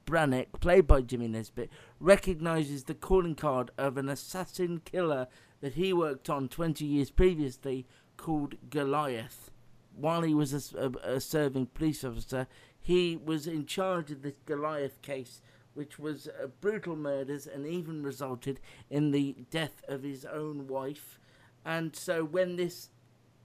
[0.06, 1.70] Brannick, played by Jimmy Nesbitt,
[2.00, 5.28] recognizes the calling card of an assassin killer
[5.60, 9.52] that he worked on 20 years previously called Goliath
[9.96, 12.48] while he was a serving police officer,
[12.80, 15.42] he was in charge of this Goliath case,
[15.74, 21.20] which was uh, brutal murders and even resulted in the death of his own wife.
[21.66, 22.90] And so, when this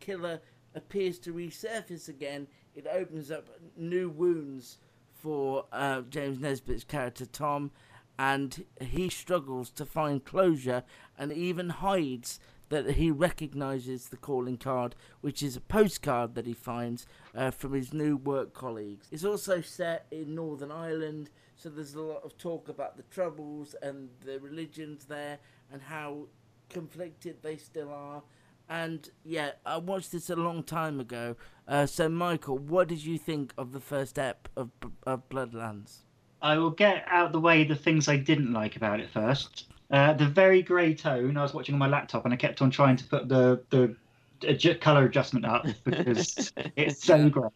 [0.01, 0.41] killer
[0.75, 4.79] appears to resurface again, it opens up new wounds
[5.15, 7.71] for uh, James Nesbitt's character Tom,
[8.19, 10.83] and he struggles to find closure
[11.17, 16.53] and even hides that he recognizes the calling card, which is a postcard that he
[16.53, 19.09] finds uh, from his new work colleagues.
[19.11, 23.75] It's also set in Northern Ireland, so there's a lot of talk about the troubles
[23.83, 25.39] and the religions there
[25.73, 26.27] and how
[26.69, 28.23] conflicted they still are.
[28.69, 31.37] And yeah, I watched this a long time ago.
[31.67, 34.71] Uh, so, Michael, what did you think of the first ep of,
[35.07, 36.01] of Bloodlands?
[36.43, 39.67] I will get out the way the things I didn't like about it first.
[39.91, 41.37] Uh, the very grey tone.
[41.37, 43.97] I was watching on my laptop and I kept on trying to put the the
[44.43, 47.51] adju- color adjustment up because it's so grey.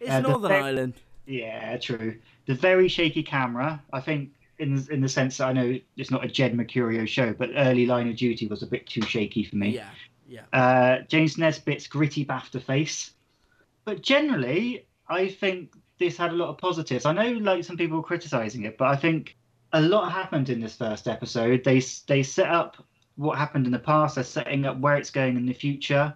[0.00, 0.94] It's Uh, the Northern ve- Ireland.
[1.26, 2.16] Yeah, true.
[2.46, 3.82] The very shaky camera.
[3.92, 7.34] I think in in the sense that I know it's not a Jed Mercurio show,
[7.34, 9.70] but early Line of Duty was a bit too shaky for me.
[9.70, 9.90] Yeah,
[10.28, 10.42] yeah.
[10.58, 13.12] Uh, James Nesbitt's gritty BAFTA face.
[13.84, 17.04] But generally, I think this had a lot of positives.
[17.06, 19.36] I know, like some people were criticizing it, but I think
[19.76, 21.62] a lot happened in this first episode.
[21.62, 22.82] They they set up
[23.16, 24.14] what happened in the past.
[24.14, 26.14] They're setting up where it's going in the future.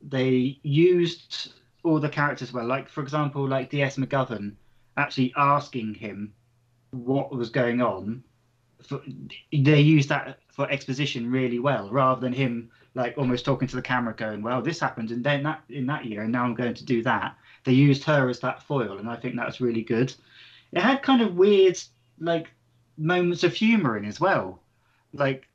[0.00, 2.66] They used all the characters well.
[2.66, 3.96] Like for example, like D.S.
[3.96, 4.54] McGovern
[4.96, 6.32] actually asking him
[6.90, 8.24] what was going on.
[8.82, 9.02] For,
[9.52, 13.82] they used that for exposition really well, rather than him like almost talking to the
[13.82, 16.74] camera, going, "Well, this happened, and then that in that year, and now I'm going
[16.74, 20.14] to do that." They used her as that foil, and I think that's really good.
[20.72, 21.78] It had kind of weird,
[22.18, 22.48] like
[22.96, 24.60] moments of humor in as well,
[25.12, 25.48] like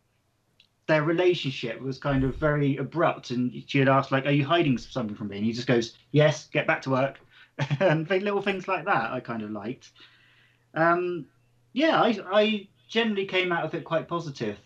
[0.88, 4.77] their relationship was kind of very abrupt, and she had asked, like, "Are you hiding
[4.77, 7.19] something from me?" And he just goes, "Yes, get back to work,"
[7.80, 9.91] and little things like that I kind of liked.
[10.73, 11.25] Um,
[11.73, 14.58] yeah, I, I generally came out of it quite positive.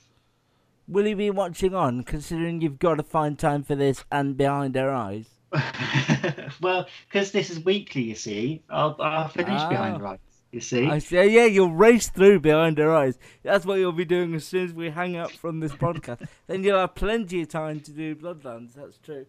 [0.88, 4.76] Will you be watching on, considering you've got to find time for this and Behind
[4.76, 5.28] Her Eyes?
[6.62, 9.98] well, because this is weekly, you see, I'll, I'll finish behind Ah.
[9.98, 10.20] the right.
[10.56, 13.20] You see, I say, yeah, you'll race through Behind Her Eyes.
[13.44, 16.26] That's what you'll be doing as soon as we hang up from this podcast.
[16.48, 18.74] then you'll have plenty of time to do Bloodlands.
[18.74, 19.26] That's true.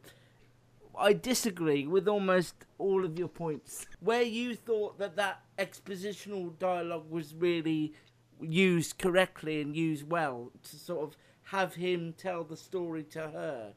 [0.96, 3.86] I disagree with almost all of your points.
[3.98, 7.94] Where you thought that that expositional dialogue was really
[8.40, 13.72] used correctly and used well to sort of have him tell the story to her.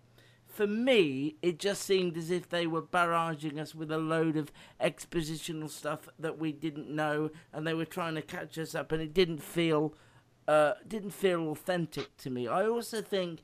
[0.60, 4.52] For me, it just seemed as if they were barraging us with a load of
[4.82, 9.02] expositional stuff that we didn't know, and they were trying to catch us up, and
[9.02, 9.94] it didn't feel,
[10.50, 12.46] uh, didn't feel authentic to me.
[12.46, 13.40] I also think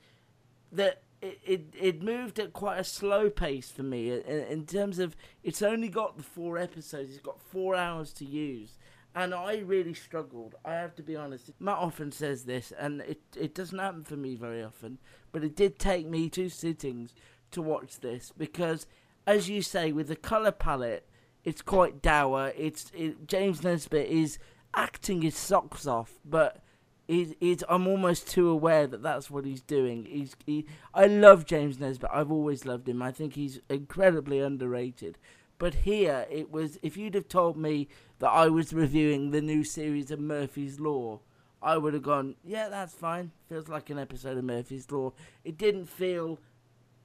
[0.74, 5.00] that it, it, it moved at quite a slow pace for me in, in terms
[5.00, 8.78] of it's only got the four episodes, it's got four hours to use
[9.16, 10.56] and I really struggled.
[10.66, 11.52] I have to be honest.
[11.60, 15.00] Matt often says this, and it it doesn't happen for me very often,
[15.32, 17.16] but it did take me two sittings
[17.52, 18.86] to watch this because,
[19.26, 21.08] as you say, with the color palette,
[21.46, 22.52] it's quite dour.
[22.58, 24.38] It's it, James Nesbitt is
[24.76, 26.62] acting his socks off, but.
[27.08, 30.06] It, it, I'm almost too aware that that's what he's doing.
[30.06, 32.10] He's, he, I love James Nesbitt.
[32.12, 33.04] I've always loved him.
[33.04, 35.20] I think he's incredibly underrated.
[35.58, 37.88] But here it was if you'd have told me
[38.20, 41.20] that I was reviewing the new series of Murphy's Law,
[41.62, 43.32] I would have gone, yeah, that's fine.
[43.50, 45.14] Feels like an episode of Murphy's Law.
[45.44, 46.40] It didn't feel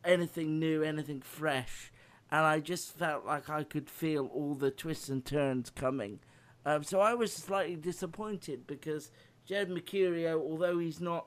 [0.04, 1.92] anything new, anything fresh,
[2.30, 6.20] and I just felt like I could feel all the twists and turns coming.
[6.64, 9.10] Um, so I was slightly disappointed because
[9.46, 11.26] Jed Mercurio, although he's not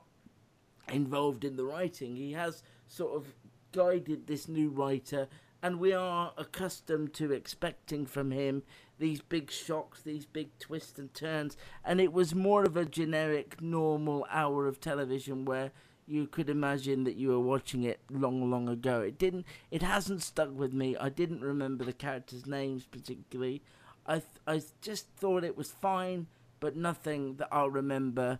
[0.88, 3.34] involved in the writing, he has sort of
[3.72, 5.28] guided this new writer
[5.64, 8.62] and we are accustomed to expecting from him
[8.98, 13.62] these big shocks, these big twists and turns, and it was more of a generic,
[13.62, 15.72] normal hour of television where
[16.06, 19.00] you could imagine that you were watching it long, long ago.
[19.00, 19.46] It didn't.
[19.70, 20.98] It hasn't stuck with me.
[20.98, 23.62] I didn't remember the characters' names particularly.
[24.04, 26.26] I th- I just thought it was fine,
[26.60, 28.38] but nothing that I'll remember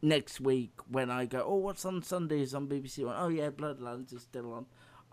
[0.00, 1.44] next week when I go.
[1.46, 3.16] Oh, what's on Sundays on BBC One?
[3.18, 4.64] Oh yeah, Bloodlands is still on.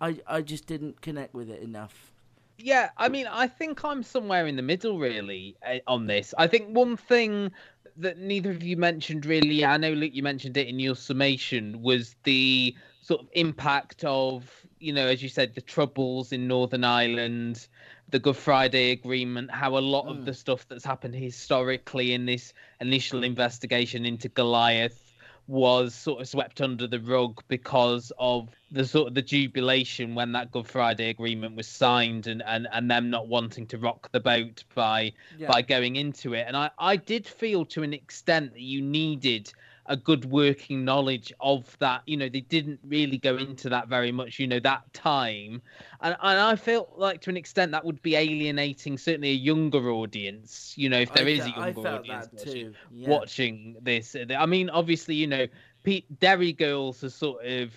[0.01, 2.11] I I just didn't connect with it enough.
[2.57, 6.33] Yeah, I mean, I think I'm somewhere in the middle, really, eh, on this.
[6.37, 7.51] I think one thing
[7.97, 11.81] that neither of you mentioned, really, I know, Luke, you mentioned it in your summation,
[11.81, 16.83] was the sort of impact of, you know, as you said, the troubles in Northern
[16.83, 17.67] Ireland,
[18.09, 20.11] the Good Friday Agreement, how a lot mm.
[20.11, 25.10] of the stuff that's happened historically in this initial investigation into Goliath
[25.47, 30.31] was sort of swept under the rug because of the sort of the jubilation when
[30.31, 34.19] that Good Friday Agreement was signed and, and, and them not wanting to rock the
[34.19, 35.47] boat by yeah.
[35.47, 36.45] by going into it.
[36.47, 39.51] And I, I did feel to an extent that you needed
[39.87, 42.01] a good working knowledge of that.
[42.05, 45.61] You know, they didn't really go into that very much, you know, that time.
[46.01, 49.89] And, and I felt like to an extent that would be alienating certainly a younger
[49.89, 53.09] audience, you know, if there I is a younger audience watching, yeah.
[53.09, 54.15] watching, this.
[54.37, 55.47] I mean, obviously, you know,
[55.83, 57.71] Pete, Derry Girls has sort of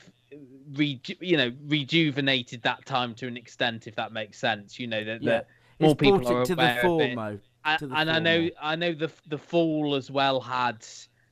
[0.72, 5.04] re, you know rejuvenated that time to an extent if that makes sense you know
[5.04, 5.30] that, yeah.
[5.30, 5.46] that
[5.80, 7.40] more it's people are to aware the form, of it.
[7.64, 10.84] and, and I know I know the the fall as well had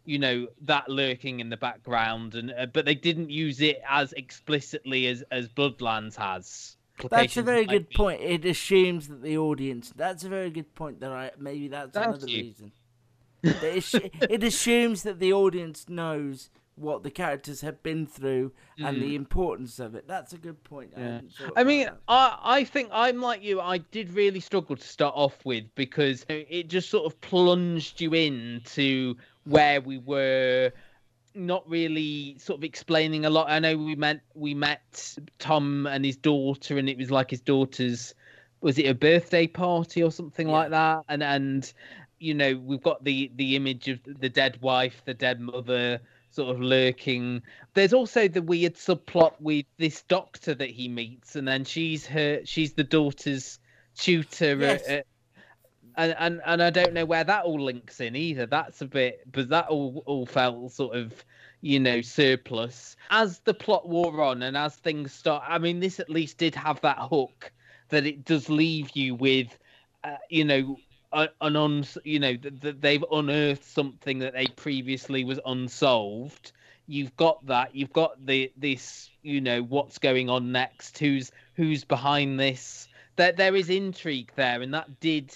[0.04, 4.12] you know that lurking in the background and uh, but they didn't use it as
[4.14, 6.76] explicitly as as bloodlands has
[7.10, 7.96] that's a very good be.
[7.96, 11.92] point it assumes that the audience that's a very good point that i maybe that's
[11.92, 12.42] Thank another you.
[12.42, 12.72] reason
[13.44, 18.88] it, assumes that the audience knows what the characters have been through mm.
[18.88, 19.16] and the mm.
[19.16, 20.06] importance of it.
[20.06, 20.92] That's a good point.
[20.96, 21.20] Yeah.
[21.56, 23.60] I, I mean, I I think I'm like you.
[23.60, 28.14] I did really struggle to start off with because it just sort of plunged you
[28.14, 30.72] into where we were
[31.34, 33.50] not really sort of explaining a lot.
[33.50, 37.40] I know we met we met Tom and his daughter, and it was like his
[37.40, 38.14] daughter's
[38.60, 40.52] was it a birthday party or something yeah.
[40.52, 41.72] like that, and and
[42.18, 46.00] you know we've got the the image of the dead wife, the dead mother
[46.30, 47.42] sort of lurking.
[47.74, 52.40] There's also the weird subplot with this doctor that he meets, and then she's her
[52.44, 53.58] she's the daughter's
[53.96, 54.88] tutor yes.
[54.88, 55.06] at,
[55.96, 58.46] and, and and I don't know where that all links in either.
[58.46, 61.24] That's a bit, but that all all felt sort of,
[61.60, 62.96] you know, surplus.
[63.10, 66.54] As the plot wore on and as things start, I mean, this at least did
[66.54, 67.52] have that hook
[67.88, 69.58] that it does leave you with,
[70.02, 70.78] uh, you know,
[71.12, 76.52] an un, you know, that they've unearthed something that they previously was unsolved.
[76.86, 77.74] You've got that.
[77.74, 80.98] You've got the this, you know, what's going on next?
[80.98, 82.88] Who's who's behind this?
[83.16, 85.34] There there is intrigue there, and that did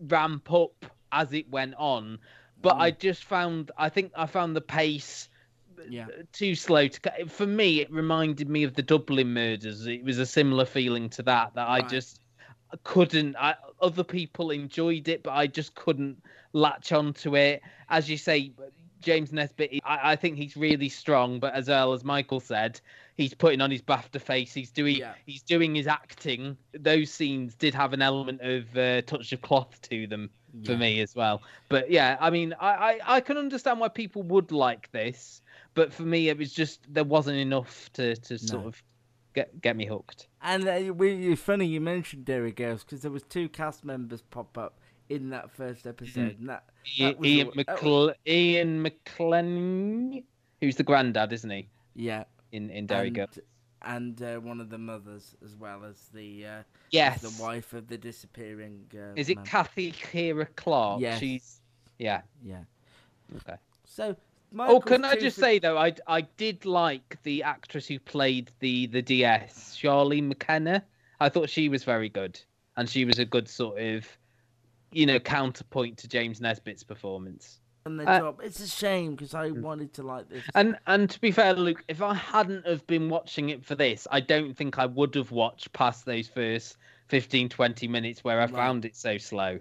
[0.00, 2.18] ramp up as it went on.
[2.60, 2.80] But mm.
[2.80, 5.28] I just found, I think I found the pace
[5.88, 6.06] yeah.
[6.32, 7.26] too slow to.
[7.28, 9.86] For me, it reminded me of the Dublin murders.
[9.86, 11.54] It was a similar feeling to that.
[11.54, 11.84] That right.
[11.84, 12.20] I just
[12.84, 13.36] couldn't.
[13.36, 16.22] I, other people enjoyed it, but I just couldn't
[16.52, 17.62] latch onto it.
[17.88, 18.52] As you say,
[19.00, 22.80] James Nesbitt, I, I think he's really strong, but as well as Michael said,
[23.18, 24.54] he's putting on his BAFTA face.
[24.54, 25.12] He's doing Yeah.
[25.26, 26.56] he's doing his acting.
[26.72, 30.30] Those scenes did have an element of uh, touch of cloth to them
[30.64, 30.78] for Yeah.
[30.78, 31.42] me as well.
[31.68, 35.42] But yeah, I mean, I, I I can understand why people would like this,
[35.74, 38.82] but for me, it was just there wasn't enough to to sort of
[39.34, 40.28] get get me hooked.
[40.40, 44.22] And uh, we, it's funny you mentioned Derry Girls because there was two cast members
[44.22, 46.64] pop up in that first episode, and that,
[46.98, 47.48] that Ian,
[47.82, 50.24] all- was- Ian McElhinney,
[50.60, 51.68] who's the granddad, isn't he?
[51.94, 53.28] yeah, In in Derry and,
[53.82, 57.20] and uh, one of the mothers as well as the uh, as Yes.
[57.22, 58.86] the wife of the disappearing.
[58.94, 59.46] Uh, Is it man.
[59.46, 61.00] Kathy Kiera Clarke?
[61.00, 61.18] Yes.
[61.20, 61.60] She's
[61.98, 62.22] yeah.
[62.42, 62.62] Yeah.
[63.36, 63.56] Okay.
[63.84, 64.16] So.
[64.58, 68.50] Oh, can I just for- say though, I I did like the actress who played
[68.60, 70.82] the the DS, Charlene McKenna.
[71.20, 72.40] I thought she was very good,
[72.78, 74.06] and she was a good sort of,
[74.92, 77.60] you know, counterpoint to James Nesbitt's performance.
[77.88, 78.40] On the Uh, job.
[78.44, 80.44] It's a shame because I wanted to like this.
[80.54, 84.06] And and to be fair, Luke, if I hadn't have been watching it for this,
[84.10, 86.76] I don't think I would have watched past those first
[87.06, 88.50] 15, 20 minutes where I Right.
[88.54, 89.58] found it so slow.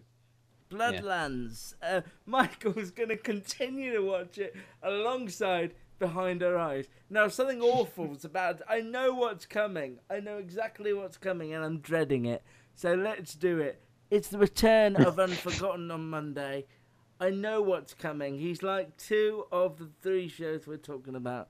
[0.69, 1.73] Bloodlands.
[1.81, 6.89] Uh, Michael's going to continue to watch it alongside Behind Her Eyes.
[7.09, 8.61] Now, something awful awful's about.
[8.67, 9.99] I know what's coming.
[10.09, 12.43] I know exactly what's coming, and I'm dreading it.
[12.75, 13.81] So let's do it.
[14.11, 16.65] It's the return of Unforgotten on Monday.
[17.19, 18.37] I know what's coming.
[18.37, 21.49] He's like two of the three shows we're talking about.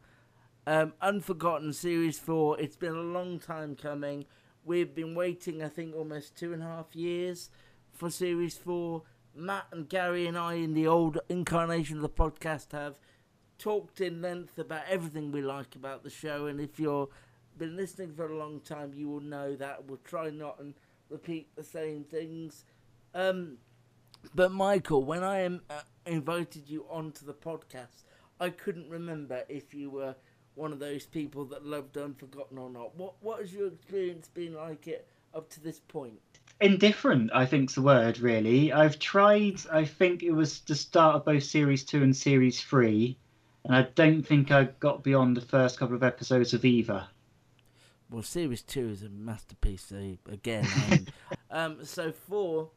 [0.65, 2.59] Um, Unforgotten Series 4.
[2.59, 4.25] It's been a long time coming.
[4.63, 7.49] We've been waiting, I think, almost two and a half years
[7.91, 9.01] for Series 4.
[9.35, 12.97] Matt and Gary and I, in the old incarnation of the podcast, have
[13.57, 16.45] talked in length about everything we like about the show.
[16.45, 17.09] And if you've
[17.57, 19.85] been listening for a long time, you will know that.
[19.85, 20.75] We'll try not and
[21.09, 22.63] repeat the same things.
[23.13, 23.57] Um,
[24.35, 28.03] but Michael, when I um, uh, invited you onto the podcast,
[28.39, 30.15] I couldn't remember if you were
[30.55, 32.95] one of those people that loved Unforgotten or not.
[32.95, 36.19] What What has your experience been like it up to this point?
[36.59, 38.19] Indifferent, I think's the word.
[38.19, 39.61] Really, I've tried.
[39.71, 43.17] I think it was the start of both series two and series three,
[43.63, 47.07] and I don't think I got beyond the first couple of episodes of either.
[48.09, 49.83] Well, series two is a masterpiece.
[49.83, 51.07] So again, um,
[51.51, 52.69] um, so four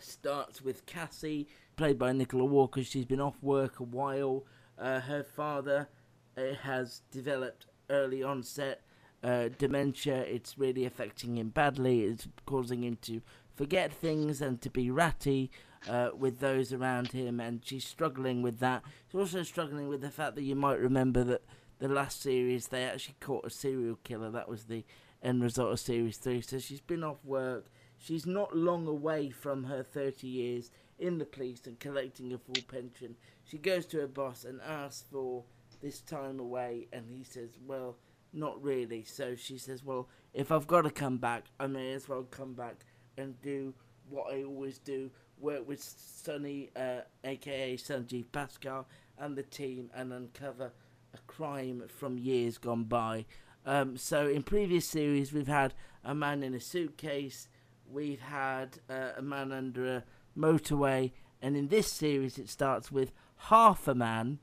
[0.00, 2.82] starts with Cassie, played by Nicola Walker.
[2.82, 4.44] She's been off work a while.
[4.78, 5.88] Uh, her father
[6.36, 8.82] uh, has developed early onset
[9.22, 10.16] uh, dementia.
[10.16, 12.02] It's really affecting him badly.
[12.02, 13.22] It's causing him to
[13.54, 15.50] forget things and to be ratty
[15.88, 18.82] uh, with those around him, and she's struggling with that.
[19.10, 21.42] She's also struggling with the fact that you might remember that
[21.78, 24.30] the last series they actually caught a serial killer.
[24.30, 24.84] That was the
[25.22, 26.40] end result of series three.
[26.40, 27.66] So she's been off work.
[28.06, 32.62] She's not long away from her 30 years in the police and collecting a full
[32.68, 33.16] pension.
[33.42, 35.42] She goes to her boss and asks for
[35.82, 37.96] this time away, and he says, Well,
[38.32, 39.02] not really.
[39.02, 42.54] So she says, Well, if I've got to come back, I may as well come
[42.54, 42.84] back
[43.18, 43.74] and do
[44.08, 48.84] what I always do work with Sunny, uh, aka Sanjeev Bhaskar,
[49.18, 50.70] and the team and uncover
[51.12, 53.26] a crime from years gone by.
[53.64, 57.48] Um, so in previous series, we've had a man in a suitcase,
[57.90, 60.04] we've had uh, a man under a
[60.36, 64.38] motorway, and in this series, it starts with half a man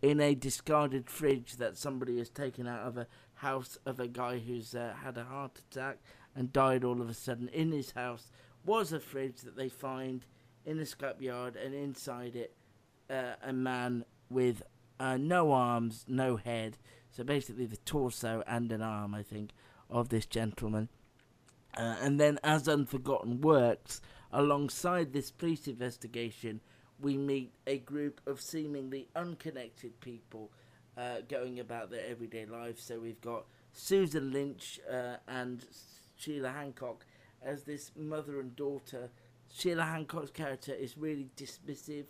[0.00, 4.38] in a discarded fridge that somebody has taken out of a house of a guy
[4.38, 5.98] who's uh, had a heart attack
[6.34, 7.48] and died all of a sudden.
[7.48, 8.30] In his house
[8.64, 10.24] was a fridge that they find
[10.64, 12.54] in a scrapyard, and inside it,
[13.08, 14.62] uh, a man with
[15.00, 16.76] uh, no arms, no head.
[17.10, 19.52] So basically, the torso and an arm, I think,
[19.88, 20.90] of this gentleman.
[21.76, 24.00] Uh, and then, as Unforgotten works,
[24.32, 26.60] alongside this police investigation,
[27.00, 30.50] we meet a group of seemingly unconnected people
[30.96, 32.82] uh, going about their everyday lives.
[32.82, 35.64] So we've got Susan Lynch uh, and
[36.16, 37.04] Sheila Hancock
[37.42, 39.10] as this mother and daughter.
[39.52, 42.06] Sheila Hancock's character is really dismissive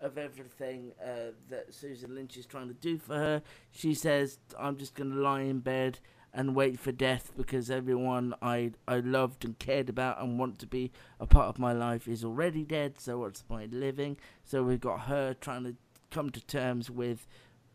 [0.00, 3.42] of everything uh, that Susan Lynch is trying to do for her.
[3.70, 6.00] She says, I'm just going to lie in bed
[6.34, 10.66] and wait for death because everyone I, I loved and cared about and want to
[10.66, 14.16] be a part of my life is already dead, so what's the point of living?
[14.44, 15.74] So we've got her trying to
[16.10, 17.26] come to terms with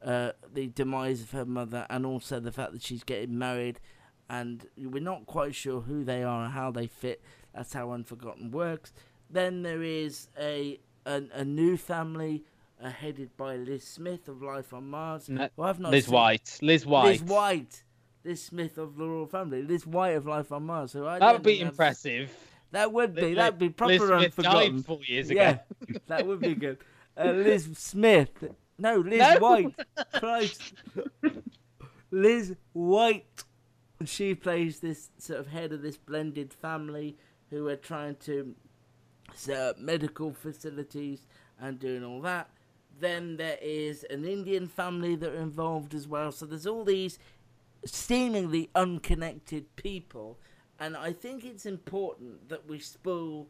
[0.03, 3.79] uh, the demise of her mother and also the fact that she's getting married
[4.29, 7.21] and we're not quite sure who they are and how they fit.
[7.53, 8.93] That's how Unforgotten works.
[9.29, 12.43] Then there is a a, a new family
[12.83, 15.29] uh, headed by Liz Smith of Life on Mars.
[15.29, 16.59] No, who I've not Liz White.
[16.61, 17.21] Liz White.
[17.21, 17.83] Liz White.
[18.27, 19.61] Liz Smith of the Royal Family.
[19.61, 20.91] this White of Life on Mars.
[20.91, 22.29] Who I That would be impressive.
[22.71, 23.33] That would be.
[23.33, 24.83] That'd be Liz proper Smith unforgotten.
[24.83, 25.39] four years ago.
[25.39, 25.59] Yeah,
[26.07, 26.77] that would be good.
[27.17, 28.43] Uh, Liz Smith
[28.77, 29.39] No, Liz No.
[29.39, 29.75] White.
[30.15, 30.73] Christ.
[32.11, 33.25] Liz White.
[34.05, 37.17] She plays this sort of head of this blended family
[37.49, 38.53] who are trying to
[39.33, 41.25] set up medical facilities
[41.59, 42.49] and doing all that.
[42.99, 46.31] Then there is an Indian family that are involved as well.
[46.31, 47.17] So there's all these
[47.85, 50.39] seemingly unconnected people.
[50.79, 53.47] And I think it's important that we spoil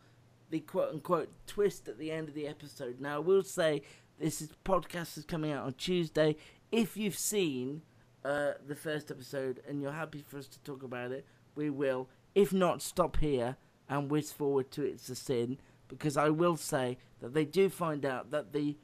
[0.49, 3.01] the quote unquote twist at the end of the episode.
[3.01, 3.82] Now, I will say
[4.19, 6.38] this is podcast is coming out on Tuesday.
[6.71, 7.82] If you've seen
[8.23, 11.25] uh, the first episode and you're happy for us to talk about it,
[11.55, 12.07] we will.
[12.36, 13.57] If not, stop here
[13.89, 15.57] and whiz forward to It's a Sin
[15.88, 18.78] because I will say that they do find out that the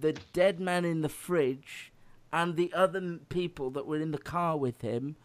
[0.00, 1.92] the dead man in the fridge
[2.32, 5.16] and the other people that were in the car with him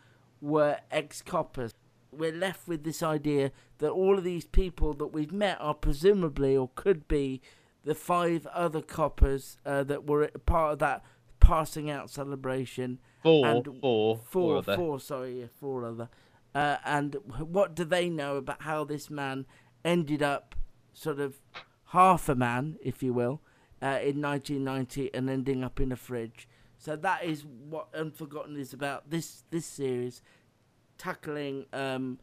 [0.41, 1.73] were ex coppers.
[2.11, 6.55] We're left with this idea that all of these people that we've met are presumably
[6.55, 7.41] or could be
[7.83, 11.03] the five other coppers uh, that were part of that
[11.39, 12.99] passing out celebration.
[13.23, 16.09] Four, and four, four four, four, sorry, four other.
[16.53, 19.45] Uh, and what do they know about how this man
[19.83, 20.55] ended up
[20.93, 21.41] sort of
[21.87, 23.41] half a man, if you will,
[23.81, 26.47] uh, in 1990 and ending up in a fridge?
[26.83, 29.09] So that is what Unforgotten is about.
[29.09, 30.21] This this series
[30.97, 32.19] tackling um,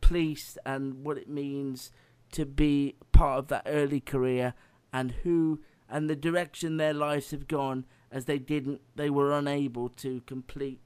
[0.00, 1.92] police and what it means
[2.32, 4.54] to be part of that early career
[4.92, 9.88] and who and the direction their lives have gone as they didn't they were unable
[9.88, 10.80] to complete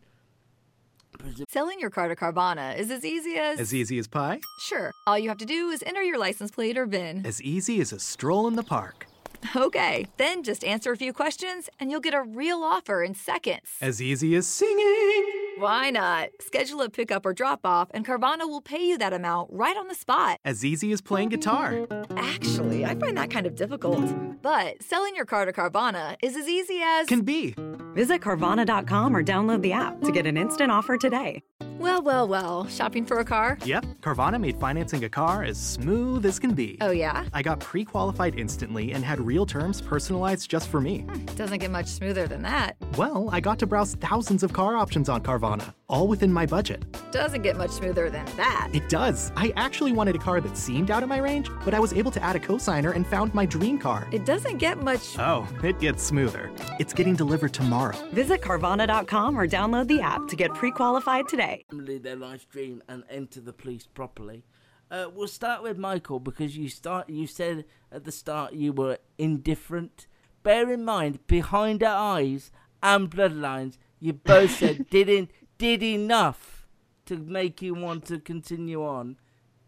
[1.49, 3.59] Selling your car to Carvana is as easy as.
[3.59, 4.39] As easy as pie?
[4.59, 4.93] Sure.
[5.07, 7.25] All you have to do is enter your license plate or VIN.
[7.25, 9.07] As easy as a stroll in the park.
[9.55, 13.77] Okay, then just answer a few questions and you'll get a real offer in seconds.
[13.81, 15.46] As easy as singing.
[15.59, 16.29] Why not?
[16.41, 19.89] Schedule a pickup or drop off, and Carvana will pay you that amount right on
[19.89, 20.39] the spot.
[20.45, 21.87] As easy as playing guitar.
[22.17, 24.05] Actually, I find that kind of difficult.
[24.43, 27.07] But selling your car to Carvana is as easy as.
[27.07, 27.55] Can be.
[27.95, 31.43] Visit Carvana.com or download the app to get an instant offer today.
[31.79, 32.67] Well, well, well.
[32.69, 33.59] Shopping for a car?
[33.65, 36.79] Yep, Carvana made financing a car as smooth as can be.
[36.81, 37.25] Oh, yeah?
[37.35, 41.01] I got pre qualified instantly and had real terms personalized just for me.
[41.01, 42.77] Hmm, doesn't get much smoother than that.
[42.97, 45.46] Well, I got to browse thousands of car options on Carvana,
[45.89, 46.85] all within my budget.
[47.13, 48.69] Doesn't get much smoother than that.
[48.73, 49.33] It does.
[49.37, 52.11] I actually wanted a car that seemed out of my range, but I was able
[52.13, 54.09] to add a cosigner and found my dream car.
[54.13, 55.19] It doesn't get much.
[55.19, 56.51] Oh, it gets smoother.
[56.79, 57.97] It's getting delivered tomorrow.
[58.13, 61.65] Visit Carvana.com or download the app to get pre qualified today.
[61.71, 64.45] lead their life dream and enter the police properly.
[64.91, 67.09] Uh, we'll start with Michael because you start.
[67.09, 70.07] You said at the start you were indifferent.
[70.43, 76.67] Bear in mind, behind her eyes and bloodlands, you both said didn't did enough
[77.07, 79.17] to make you want to continue on.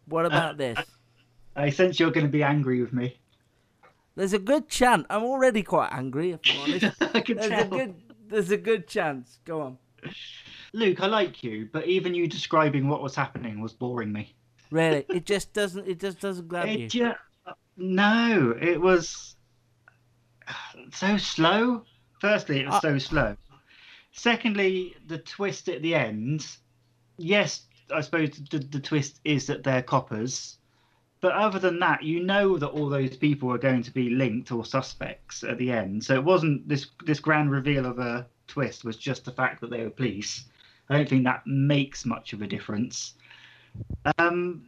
[0.06, 0.78] What about this?
[1.56, 3.18] I sense you're going to be angry with me.
[4.16, 5.06] There's a good chance.
[5.10, 6.84] I'm already quite angry, if I'm honest.
[7.14, 7.62] I can there's tell.
[7.62, 7.94] a good.
[8.28, 9.38] There's a good chance.
[9.44, 9.78] Go on.
[10.72, 14.34] Luke, I like you, but even you describing what was happening was boring me.
[14.70, 15.86] Really, it just doesn't.
[15.88, 16.88] It just doesn't grab you.
[16.88, 17.12] Ju-
[17.76, 19.36] no, it was
[20.92, 21.84] so slow.
[22.20, 23.36] Firstly, it was Uh, so slow.
[24.18, 26.44] Secondly, the twist at the end.
[27.18, 30.58] Yes, I suppose the, the twist is that they're coppers.
[31.20, 34.50] But other than that, you know that all those people are going to be linked
[34.50, 36.02] or suspects at the end.
[36.02, 39.70] So it wasn't this this grand reveal of a twist was just the fact that
[39.70, 40.46] they were police.
[40.88, 43.14] I don't think that makes much of a difference.
[44.18, 44.66] Um,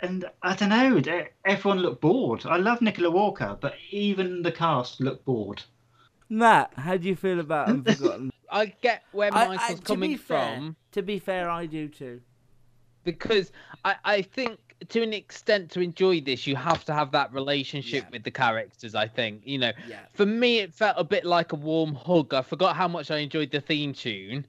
[0.00, 1.26] and I don't know.
[1.44, 2.46] Everyone looked bored.
[2.46, 5.62] I love Nicola Walker, but even the cast looked bored.
[6.30, 8.31] Matt, how do you feel about Unforgotten?
[8.52, 10.76] I get where I- I- Michael's coming fair- from.
[10.92, 12.20] To be fair, I do too.
[13.04, 13.50] because
[13.84, 14.58] I, I think
[14.90, 18.94] to an extent to enjoy this you have to have that relationship with the characters
[18.96, 20.00] i think you know Yeah.
[20.12, 23.18] for me it felt a bit like a warm hug i forgot how much i
[23.18, 24.44] enjoyed the theme tune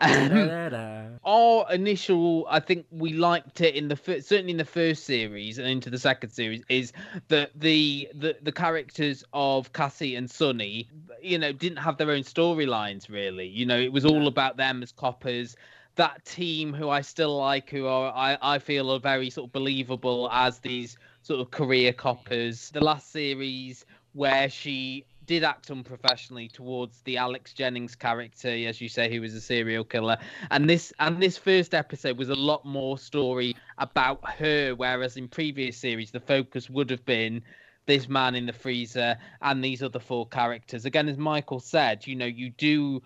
[0.00, 5.04] Um, our initial i think we liked it in the fir- certainly in the first
[5.04, 6.92] series and into the second series is
[7.26, 10.88] that the the, the characters of cassie and sunny
[11.22, 13.46] you know didn't have their own storylines really.
[13.46, 15.56] You know it was all about them as coppers.
[15.96, 19.52] That team who i still like who are i, I feel are very sort of
[19.52, 22.70] believable as these sort of career coppers.
[22.70, 28.88] The last series where she did act unprofessionally towards the Alex Jennings character, as you
[28.88, 30.16] say, who was a serial killer.
[30.50, 35.28] And this and this first episode was a lot more story about her, whereas in
[35.28, 37.42] previous series the focus would have been
[37.86, 40.86] this man in the freezer and these other four characters.
[40.86, 43.02] Again, as Michael said, you know, you do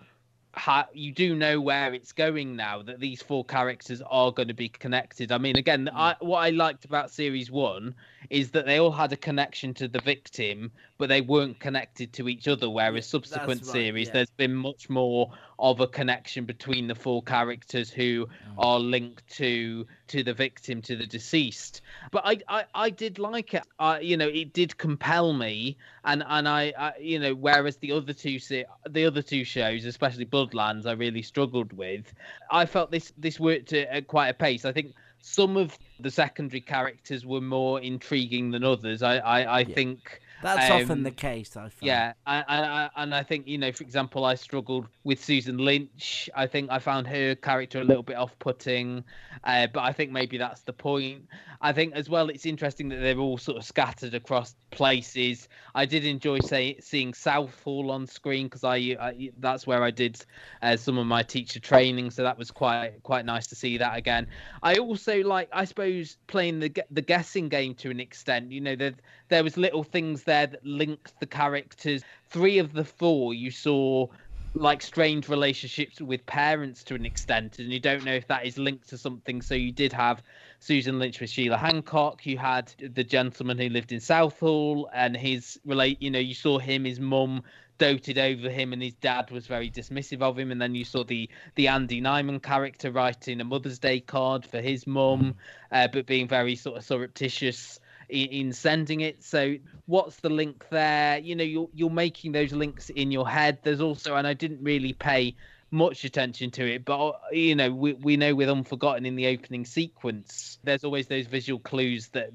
[0.53, 4.53] ha- you do know where it's going now that these four characters are going to
[4.53, 5.31] be connected.
[5.33, 5.89] I mean, again.
[5.93, 7.95] I, what I liked about series one
[8.29, 12.29] is that they all had a connection to the victim, but they weren't connected to
[12.29, 12.69] each other.
[12.69, 14.13] Whereas subsequent right, series, yeah.
[14.13, 18.59] there's been much more of a connection between the four characters who Hmm.
[18.59, 21.81] are linked to to the victim, to the deceased.
[22.11, 23.63] But I I, I did like it.
[23.79, 27.91] I, you know, it did compel me, and and I, I you know, whereas the
[27.91, 32.13] other two se- the other two shows, especially Bloodlands, I really struggled with.
[32.51, 34.65] I felt this this worked at, at quite a pace.
[34.65, 34.93] I think
[35.23, 39.01] some of the secondary characters were more intriguing than others.
[39.01, 41.73] I I, I think That's often um, the case, I find.
[41.81, 45.57] yeah, I, I, I- and I think you know, for example, I struggled with Susan
[45.57, 46.29] Lynch.
[46.35, 49.03] I think I found her character a little bit off-putting,
[49.43, 51.27] uh, but I think maybe that's the point.
[51.61, 55.47] I think as well, it's interesting that they're all sort of scattered across places.
[55.75, 60.19] I did enjoy say, seeing Southall on screen because I, I that's where I did
[60.61, 63.97] uh, some of my teacher training, so that was quite quite nice to see that
[63.97, 64.27] again.
[64.61, 68.51] I also like, I suppose, playing the the guessing game to an extent.
[68.51, 68.93] You know, there
[69.29, 72.03] there was little things there that links the characters.
[72.29, 74.07] Three of the four you saw
[74.55, 78.57] like strange relationships with parents to an extent, and you don't know if that is
[78.57, 79.41] linked to something.
[79.41, 80.23] So you did have
[80.59, 82.25] Susan Lynch with Sheila Hancock.
[82.25, 86.01] You had the gentleman who lived in Southall, and his relate.
[86.01, 87.43] You know, you saw him, his mum
[87.77, 90.51] doted over him, and his dad was very dismissive of him.
[90.51, 94.61] And then you saw the the Andy Nyman character writing a Mother's Day card for
[94.61, 95.35] his mum,
[95.71, 97.79] uh, but being very sort of surreptitious
[98.13, 99.23] in, in sending it.
[99.23, 99.55] So
[99.87, 101.17] what's the link there?
[101.17, 103.57] You know, you're you're making those links in your head.
[103.63, 105.35] There's also, and I didn't really pay
[105.71, 109.65] much attention to it, but you know, we we know with Unforgotten in the opening
[109.65, 112.31] sequence, there's always those visual clues that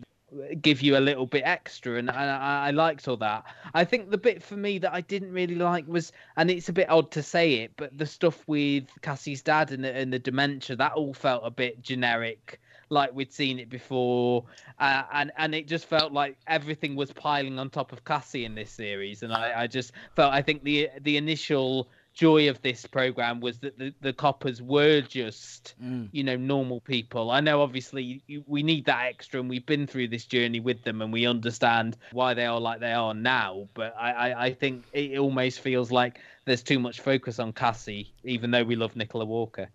[0.61, 4.19] give you a little bit extra and, I, I liked all that i think the
[4.19, 7.23] bit for me that i didn't really like was and it's a bit odd to
[7.23, 11.47] say it but the stuff with cassie's dad and and the dementia that all felt
[11.47, 12.61] a bit generic
[12.91, 14.45] like we'd seen it before.
[14.79, 18.55] Uh, and and it just felt like everything was piling on top of cassie in
[18.55, 19.23] this series.
[19.23, 23.59] And i i just felt i think the the initial joy of this program was
[23.61, 26.09] that the, the coppers were just Mm.
[26.13, 27.31] you know normal people.
[27.31, 30.83] I know obviously you, we need that extra and we've been through this journey with
[30.83, 33.69] them and we understand why they are like they are now.
[33.75, 38.13] But i i, I think it almost feels like there's too much focus on cassie
[38.25, 39.69] even though we love nicola walker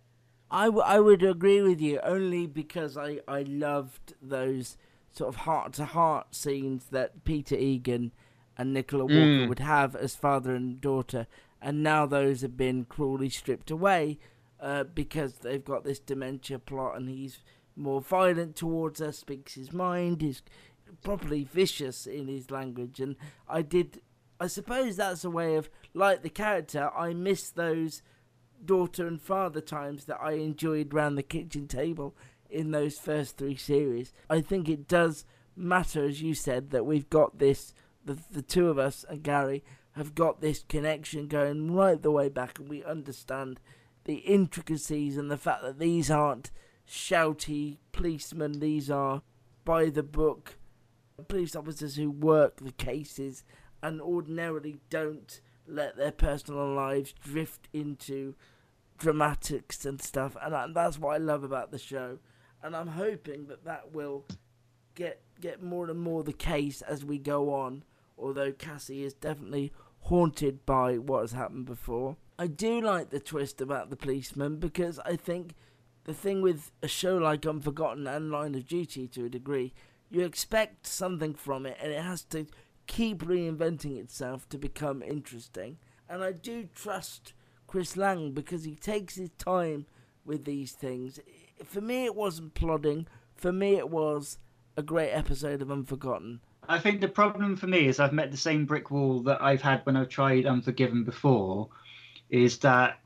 [0.54, 4.78] I, w- I would agree with you only because I, I loved those
[5.12, 8.12] sort of heart to heart scenes that Peter Egan
[8.58, 9.50] and Nicola Walker Mm.
[9.50, 11.28] would have as father and daughter,
[11.62, 14.20] and now those have been cruelly stripped away
[14.60, 17.40] uh, because they've got this dementia plot and he's
[17.76, 20.42] more violent towards her, speaks his mind, is
[21.04, 23.16] properly vicious in his language, and
[23.50, 24.02] I did.
[24.40, 28.02] I suppose that's a way of, like the character, I miss those
[28.66, 32.16] daughter and father times that I enjoyed round the kitchen table
[32.50, 34.14] in those first three series.
[34.30, 38.70] I think it does matter, as you said, that we've got this, the, the two
[38.70, 42.84] of us and Gary have got this connection going right the way back, and we
[42.84, 43.60] understand
[44.06, 46.52] the intricacies and the fact that these aren't
[46.88, 49.22] shouty policemen, these are
[49.66, 50.58] by the book
[51.28, 53.44] police officers who work the cases
[53.82, 58.36] and ordinarily don't let their personal lives drift into
[58.98, 62.20] dramatics and stuff, and I, that's what I love about the show.
[62.62, 64.26] And I'm hoping that that will
[64.96, 67.84] get get more and more the case as we go on.
[68.18, 69.74] Although Cassie is definitely
[70.04, 72.18] haunted by what has happened before.
[72.38, 75.56] I do like the twist about the policeman because I think
[76.04, 79.74] the thing with a show like Unforgotten and Line of Duty to a degree,
[80.10, 82.48] you expect something from it and it has to
[82.88, 85.78] keep reinventing itself to become interesting.
[86.10, 87.34] And I do trust
[87.74, 89.88] Chris Lang because he takes his time
[90.26, 91.20] with these things.
[91.66, 93.08] For me, it wasn't plodding.
[93.36, 94.38] For me, it was
[94.78, 96.42] a great episode of Unforgotten.
[96.70, 99.64] I think the problem for me is I've met the same brick wall that I've
[99.64, 101.70] had when I've tried Unforgiven before.
[102.30, 103.00] Is that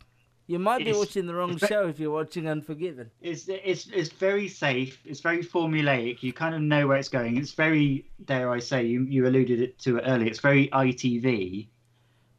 [0.48, 3.10] You might be watching the wrong show if you're watching Unforgiven.
[3.22, 5.00] it's it's it's very safe.
[5.06, 6.22] It's very formulaic.
[6.22, 7.38] You kind of know where it's going.
[7.38, 10.28] It's very dare I say you you alluded it to it earlier.
[10.28, 11.70] It's very ITV.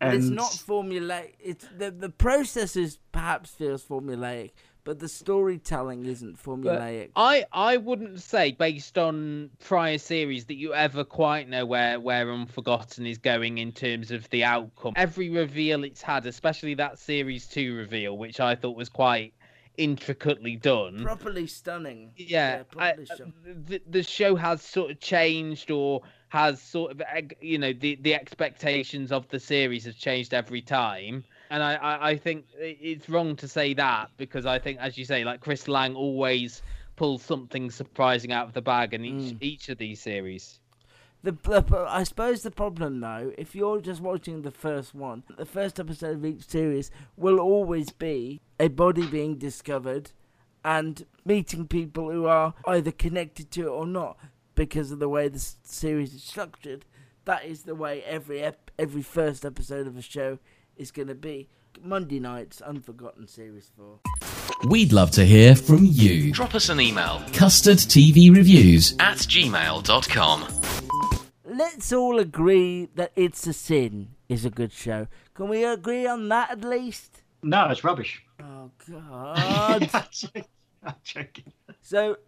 [0.00, 1.32] But it's not formulaic.
[1.40, 4.52] It's the the process is perhaps feels formulaic,
[4.84, 7.10] but the storytelling isn't formulaic.
[7.16, 12.30] I I wouldn't say based on prior series that you ever quite know where where
[12.32, 14.92] Unforgotten is going in terms of the outcome.
[14.96, 19.34] Every reveal it's had, especially that series two reveal, which I thought was quite
[19.76, 21.02] intricately done.
[21.04, 22.12] properly stunning.
[22.16, 23.32] Yeah, I- properly stunning.
[23.48, 27.02] Uh, the, the show has sort of changed or has sort of
[27.40, 31.24] you know the the expectations of the series have changed every time.
[31.50, 35.06] And I, I, I think it's wrong to say that because I think, as you
[35.06, 36.62] say, like Chris Lang always
[36.96, 39.38] pulls something surprising out of the bag in each mm.
[39.42, 40.60] each of these series.
[41.22, 45.46] The, the I suppose the problem though, if you're just watching the first one, the
[45.46, 50.12] first episode of each series will always be a body being discovered
[50.64, 54.18] and meeting people who are either connected to it or not
[54.58, 56.84] because of the way the series is structured.
[57.24, 60.38] That is the way every ep- every first episode of a show
[60.76, 61.48] is going to be.
[61.80, 64.00] Monday nights, Unforgotten Series 4.
[64.68, 66.32] We'd love to hear from you.
[66.32, 70.48] Drop us an email CustardTVReviews at gmail.com.
[71.44, 75.06] Let's all agree that It's a Sin is a good show.
[75.34, 77.22] Can we agree on that at least?
[77.44, 78.24] No, it's rubbish.
[78.42, 79.88] Oh, God.
[80.82, 81.52] I'm joking.
[81.82, 82.16] So,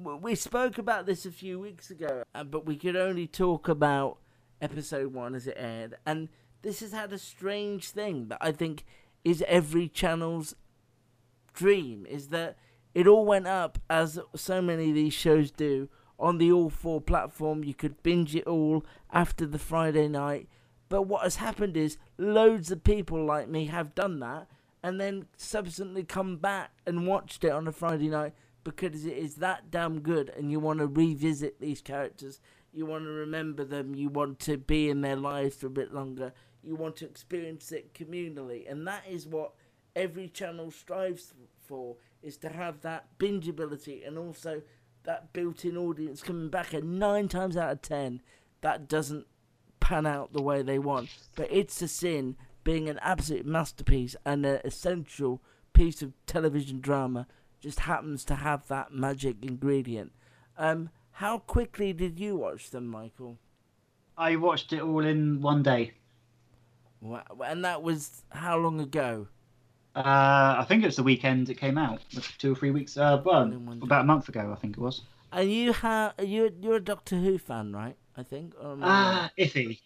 [0.00, 4.18] we spoke about this a few weeks ago, uh, but we could only talk about
[4.60, 5.96] episode one as it aired.
[6.06, 6.28] And
[6.62, 8.84] this has had a strange thing that I think
[9.24, 10.54] is every channel's
[11.52, 12.56] dream is that
[12.94, 15.88] it all went up as so many of these shows do
[16.18, 17.64] on the all four platform.
[17.64, 20.48] You could binge it all after the Friday night.
[20.88, 24.48] But what has happened is loads of people like me have done that
[24.82, 28.32] and then subsequently come back and watched it on a Friday night
[28.64, 32.40] because it is that damn good and you want to revisit these characters.
[32.72, 33.94] You want to remember them.
[33.94, 36.32] You want to be in their lives for a bit longer.
[36.62, 38.70] You want to experience it communally.
[38.70, 39.52] And that is what
[39.96, 41.34] every channel strives
[41.66, 44.62] for is to have that bingeability and also
[45.04, 48.20] that built-in audience coming back and nine times out of ten
[48.60, 49.26] that doesn't
[49.80, 54.44] pan out the way they want but it's a sin being an absolute masterpiece and
[54.44, 55.40] an essential
[55.72, 57.26] piece of television drama
[57.60, 60.12] just happens to have that magic ingredient
[60.58, 63.38] um how quickly did you watch them michael
[64.16, 65.92] I watched it all in one day.
[67.00, 69.28] Wa- and that was how long ago
[69.96, 72.00] Uh, I think it was the weekend it came out,
[72.38, 72.96] two or three weeks.
[72.96, 73.50] Uh, well,
[73.82, 75.00] about a month ago, I think it was.
[75.32, 78.76] and you have you you're a doctor who fan right i think or I?
[78.82, 79.78] Ah, iffy,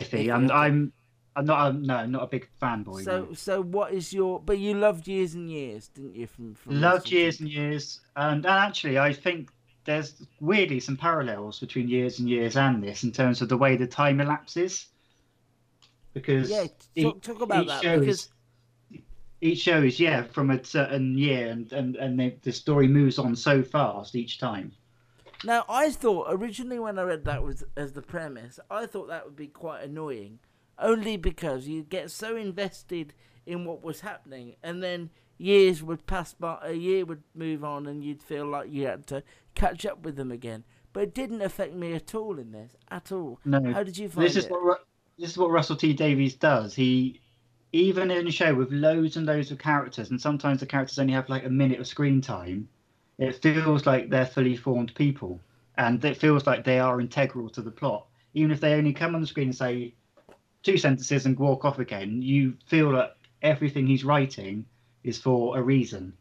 [0.00, 0.32] iffy.
[0.34, 0.92] I'm, I'm,
[1.36, 1.70] I'm not.
[1.70, 3.04] A, no, not a big fanboy.
[3.04, 4.40] So, so what is your?
[4.40, 6.26] But you loved years and years, didn't you?
[6.26, 9.50] From, from Loved years and years, and, and actually, I think
[9.84, 13.76] there's weirdly some parallels between years and years and this in terms of the way
[13.76, 14.86] the time elapses.
[16.14, 16.66] Because Yeah,
[16.98, 18.28] talk- talk about each that, show because- is
[19.42, 23.18] each show is yeah from a certain year, and and and the, the story moves
[23.18, 24.72] on so fast each time.
[25.44, 29.26] Now, I thought originally when I read that was as the premise, I thought that
[29.26, 30.38] would be quite annoying,
[30.78, 33.14] only because you get so invested
[33.46, 37.86] in what was happening, and then years would pass by, a year would move on,
[37.86, 39.22] and you'd feel like you had to
[39.54, 40.64] catch up with them again.
[40.92, 43.38] But it didn't affect me at all in this, at all.
[43.44, 44.50] No, How did you find this is it?
[44.50, 44.86] what
[45.18, 46.74] this is what Russell T Davies does.
[46.74, 47.20] He
[47.72, 51.12] even in a show with loads and loads of characters, and sometimes the characters only
[51.12, 52.68] have like a minute of screen time.
[53.18, 55.40] It feels like they're fully formed people,
[55.76, 58.06] and it feels like they are integral to the plot.
[58.34, 59.94] Even if they only come on the screen and say
[60.66, 64.66] two sentences and walk off again, you feel that everything he's writing
[65.04, 66.12] is for a reason.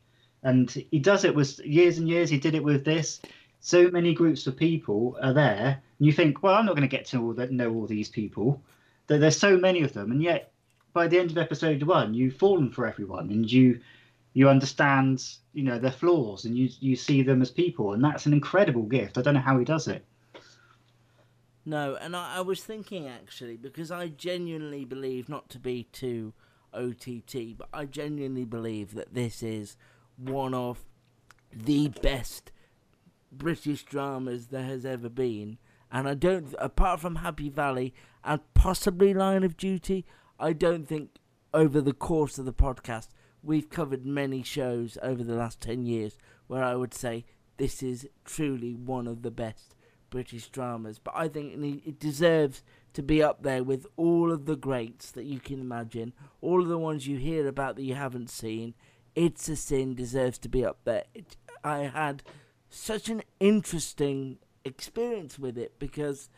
[0.43, 2.30] And he does it with years and years.
[2.30, 3.20] He did it with this.
[3.60, 6.98] So many groups of people are there, and you think, well, I'm not going to
[6.98, 8.62] get to all that know all these people.
[9.08, 10.52] There- There's so many of them, and yet
[10.93, 13.80] by the end of episode one, you've fallen for everyone, and you
[14.34, 15.24] you understand,
[15.54, 18.84] you know, their flaws, and you you see them as people, and that's an incredible
[18.84, 19.18] gift.
[19.18, 20.06] I don't know how he does it.
[21.66, 26.34] No, and I, I was thinking actually because I genuinely believe not to be too
[26.74, 29.76] OTT, but I genuinely believe that this is
[30.18, 30.86] one of
[31.51, 32.51] the best
[33.32, 35.57] British dramas there has ever been.
[35.91, 37.93] And I don't, apart from Happy Valley
[38.24, 40.05] and possibly Line of Duty,
[40.39, 41.11] I don't think
[41.53, 43.07] over the course of the podcast
[43.41, 47.26] we've covered many shows over the last 10 years where I would say
[47.57, 49.76] this is truly one of the best
[50.10, 50.99] British dramas.
[50.99, 55.26] But I think it deserves to be up there with all of the greats that
[55.26, 58.74] you can imagine, all of the ones you hear about that you haven't seen.
[59.16, 61.03] It's a Sin deserves to be up there.
[61.14, 62.24] It, I had
[62.70, 66.30] such an interesting experience with it because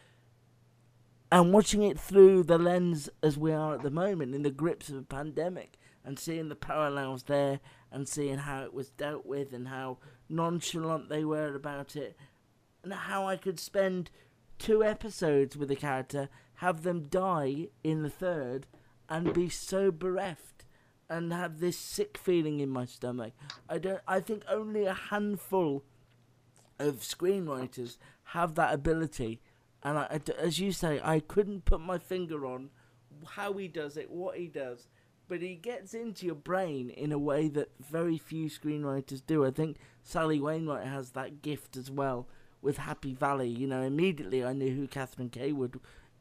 [1.32, 4.90] and watching it through the lens as we are at the moment in the grips
[4.90, 7.60] of a pandemic and seeing the parallels there
[7.92, 9.98] and seeing how it was dealt with and how
[10.30, 12.16] nonchalant they were about it
[12.94, 14.10] how I could spend
[14.60, 18.68] two episodes with a character, have them die in the third,
[19.10, 20.66] and be so bereft
[21.10, 23.34] and have this sick feeling in my stomach.
[23.70, 24.02] I don't.
[24.08, 25.84] I think only a handful
[26.80, 27.98] of screenwriters
[28.32, 29.42] have that ability,
[29.84, 32.70] And I, as you say, I couldn't put my finger on
[33.26, 34.88] how he does it, what he does,
[35.28, 39.46] but he gets into your brain in a way that very few screenwriters do.
[39.46, 42.28] I think Sally Wainwright has that gift as well
[42.68, 43.48] with Happy Valley.
[43.48, 45.80] You know, immediately I knew who Catherine Cawood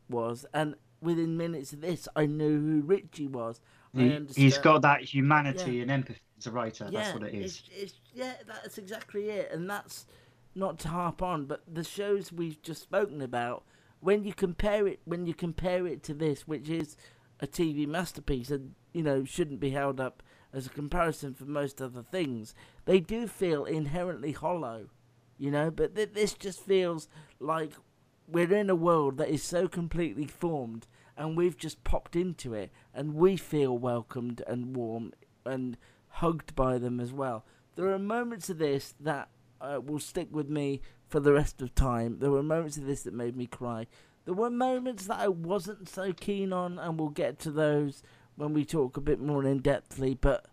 [0.09, 3.61] was, and within minutes of this, I knew who Richie was.
[3.92, 5.82] He, has got that humanity yeah.
[5.82, 6.88] and empathy as a writer.
[6.88, 7.62] Yeah, that's what it is.
[7.66, 10.07] It's, it's, yeah, that's exactly it, and that's
[10.55, 13.64] not to harp on, but the shows we've just spoken about,
[13.99, 16.97] when you compare it, when you compare it to this, which is
[17.40, 20.22] a TV masterpiece, and you know shouldn't be held up
[20.53, 24.86] as a comparison for most other things, they do feel inherently hollow,
[25.39, 25.70] you know.
[25.70, 27.09] But th- this just feels
[27.41, 27.72] like
[28.28, 32.70] we're in a world that is so completely formed and we've just popped into it
[32.93, 35.12] and we feel welcomed and warm
[35.45, 35.76] and
[36.09, 37.45] hugged by them as well.
[37.76, 39.28] There are moments of this that
[39.61, 42.18] uh, will stick with me for the rest of time.
[42.18, 43.87] There were moments of this that made me cry.
[44.24, 48.03] There were moments that I wasn't so keen on, and we'll get to those
[48.34, 50.18] when we talk a bit more in depthly.
[50.20, 50.47] But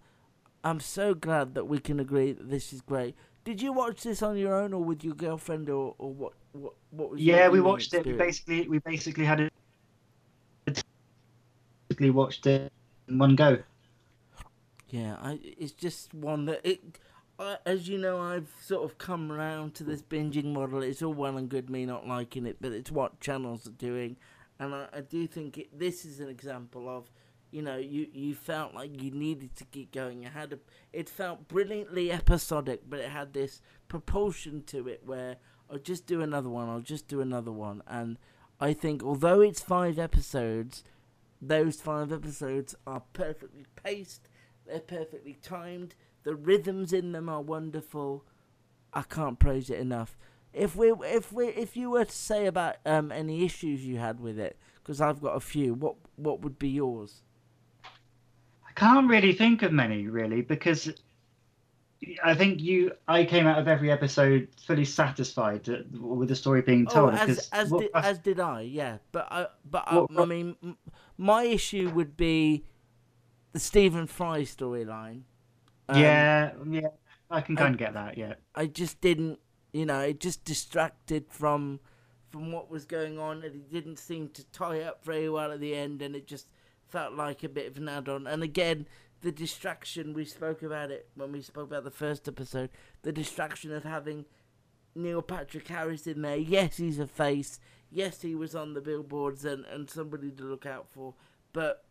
[0.63, 3.15] I'm so glad that we can agree that this is great.
[3.43, 6.33] Did you watch this on your own, or with your girlfriend, or, or what?
[6.53, 6.73] What?
[6.91, 7.19] What was?
[7.19, 8.07] Yeah, we watched experience?
[8.07, 8.11] it.
[8.11, 9.53] We basically, we basically had it
[11.89, 12.71] basically watched it
[13.07, 13.59] in one go.
[14.89, 16.99] Yeah, I, it's just one that it.
[17.39, 20.81] I, as you know, I've sort of come around to this binging model.
[20.81, 24.17] It's all well and good me not liking it, but it's what channels are doing,
[24.59, 27.11] and I, I do think it, this is an example of,
[27.53, 30.23] you know, you you felt like you needed to keep going.
[30.23, 30.59] You had a,
[30.91, 35.37] it felt brilliantly episodic, but it had this propulsion to it where
[35.69, 36.67] I'll just do another one.
[36.67, 38.17] I'll just do another one, and
[38.59, 40.83] I think although it's five episodes,
[41.41, 44.29] those five episodes are perfectly paced,
[44.65, 45.93] they're perfectly timed,
[46.23, 48.25] the rhythms in them are wonderful.
[48.93, 50.17] I can't praise it enough.
[50.53, 54.19] If we, if we, if you were to say about um, any issues you had
[54.19, 57.23] with it, because I've got a few, what what would be yours?
[58.75, 60.91] I can't really think of many, really, because
[62.23, 66.87] I think you, I came out of every episode fully satisfied with the story being
[66.89, 67.13] oh, told.
[67.13, 68.97] Oh, as as what, did, as did I, yeah.
[69.11, 70.55] But I, but what, I, I mean,
[71.17, 72.63] my issue would be
[73.51, 75.21] the Stephen Fry storyline.
[75.87, 76.87] Um, yeah, yeah,
[77.29, 78.17] I can kind I, of get that.
[78.17, 79.39] Yeah, I just didn't,
[79.71, 81.79] you know, it just distracted from
[82.29, 85.59] from what was going on, and it didn't seem to tie up very well at
[85.59, 86.47] the end, and it just
[86.93, 88.27] felt like a bit of an add-on.
[88.27, 88.87] And again,
[89.21, 92.69] the distraction we spoke about it when we spoke about the first episode.
[93.01, 94.25] The distraction of having
[94.93, 96.37] Neil Patrick Harris in there.
[96.37, 97.59] Yes, he's a face.
[97.89, 101.15] Yes, he was on the billboards and, and somebody to look out for.
[101.51, 101.83] But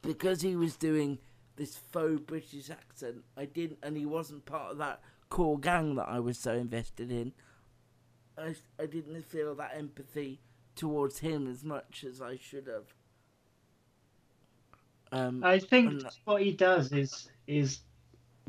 [0.00, 1.18] because he was doing
[1.56, 6.08] this faux British accent, I didn't, and he wasn't part of that core gang that
[6.08, 7.32] I was so invested in.
[8.38, 10.40] I, I didn't feel that empathy
[10.74, 12.94] towards him as much as I should have.
[15.16, 16.06] Um, I think and...
[16.24, 17.80] what he does is is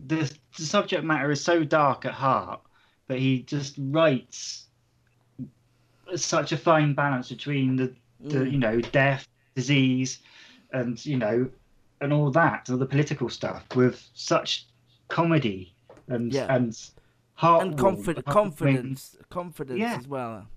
[0.06, 2.62] the, the subject matter is so dark at heart,
[3.08, 4.66] but he just writes
[6.16, 8.52] such a fine balance between the, the mm.
[8.52, 10.20] you know death, disease,
[10.74, 11.50] and you know,
[12.02, 14.66] and all that, all the political stuff with such
[15.08, 15.74] comedy
[16.08, 16.54] and yeah.
[16.54, 16.78] and
[17.36, 19.98] heart and confidence, confidence, confidence yeah.
[19.98, 20.48] as well.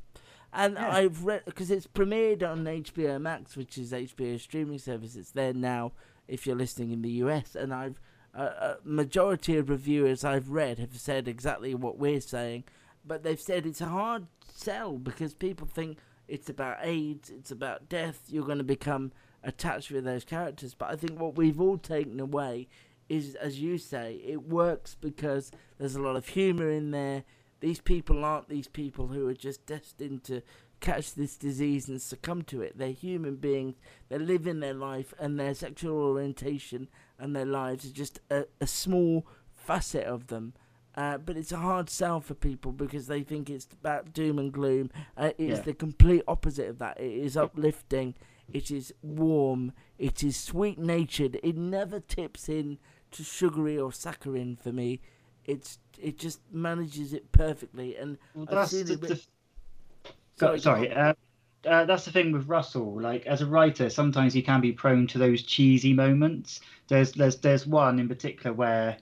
[0.52, 0.90] And yeah.
[0.90, 5.16] I've read because it's premiered on HBO Max, which is HBO streaming service.
[5.16, 5.92] It's there now
[6.26, 7.54] if you're listening in the US.
[7.54, 8.00] And I've
[8.34, 12.64] uh, a majority of reviewers I've read have said exactly what we're saying,
[13.04, 15.98] but they've said it's a hard sell because people think
[16.28, 18.22] it's about AIDS, it's about death.
[18.28, 20.74] You're going to become attached with those characters.
[20.74, 22.68] But I think what we've all taken away
[23.08, 27.24] is, as you say, it works because there's a lot of humour in there
[27.60, 30.42] these people aren't these people who are just destined to
[30.80, 32.76] catch this disease and succumb to it.
[32.76, 33.76] They're human beings.
[34.08, 36.88] They're living their life, and their sexual orientation
[37.18, 40.54] and their lives are just a, a small facet of them.
[40.96, 44.52] Uh, but it's a hard sell for people because they think it's about doom and
[44.52, 44.90] gloom.
[45.16, 45.60] Uh, it's yeah.
[45.60, 46.98] the complete opposite of that.
[46.98, 48.14] It is uplifting.
[48.52, 49.72] It is warm.
[49.98, 51.38] It is sweet natured.
[51.42, 52.78] It never tips in
[53.12, 55.00] to sugary or saccharine for me
[55.44, 57.96] it's it just manages it perfectly.
[57.96, 59.08] And well, that's the, bit...
[59.08, 59.20] the...
[60.36, 60.92] Sorry, sorry.
[60.92, 61.14] Uh,
[61.66, 63.00] uh, that's the thing with Russell.
[63.00, 66.60] Like as a writer, sometimes he can be prone to those cheesy moments.
[66.88, 68.96] There's there's there's one in particular where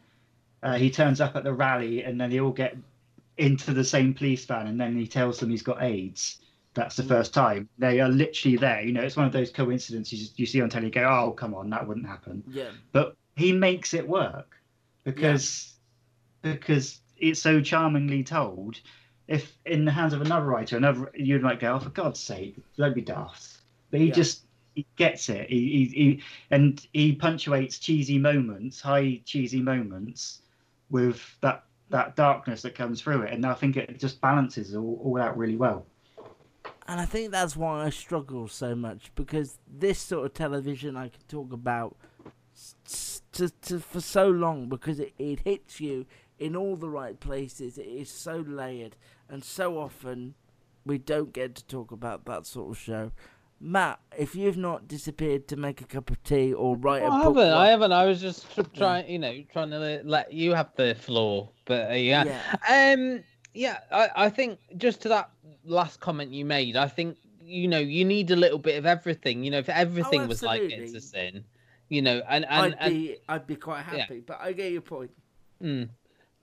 [0.63, 2.77] uh, he turns up at the rally and then they all get
[3.37, 6.39] into the same police van and then he tells them he's got AIDS.
[6.75, 7.09] That's the mm.
[7.09, 8.83] first time they are literally there.
[8.83, 10.87] You know, it's one of those coincidences you see on telly.
[10.87, 12.43] You go, oh come on, that wouldn't happen.
[12.49, 12.71] Yeah.
[12.93, 14.57] But he makes it work
[15.05, 15.78] because
[16.43, 18.81] because it's so charmingly told
[19.27, 22.57] if in the hands of another writer, another you might go, oh, for God's sake,
[22.77, 23.59] don't be daft.
[23.91, 24.13] But he Yeah.
[24.13, 25.49] just he gets it.
[25.51, 30.43] He, he, he and he punctuates cheesy moments, high cheesy moments,
[30.91, 35.01] with that that darkness that comes through it, and I think it just balances all,
[35.03, 35.87] all out really well.
[36.87, 41.09] And I think that's why I struggle so much because this sort of television I
[41.09, 41.97] can talk about
[43.33, 46.07] to, to, for so long because it, it hits you
[46.39, 47.79] in all the right places.
[47.79, 48.97] It is so layered,
[49.29, 50.35] and so often
[50.85, 53.13] we don't get to talk about that sort of show.
[53.61, 57.09] Matt, if you've not disappeared to make a cup of tea or write a I
[57.09, 57.37] book, haven't.
[57.53, 57.93] while- I haven't.
[57.93, 61.51] I was just tr- trying, you know, trying to let you have the floor.
[61.65, 63.25] But uh, yeah, um,
[63.55, 63.79] yeah.
[63.91, 65.31] I, I think just to that
[65.65, 69.43] last comment you made, I think you know you need a little bit of everything.
[69.43, 71.45] You know, if everything was like Oh, it's a sin,
[71.89, 74.03] you know, and and, I'd and be I'd be quite Yeah.
[74.03, 74.21] happy.
[74.21, 75.11] But I get your point.
[75.61, 75.89] Mm.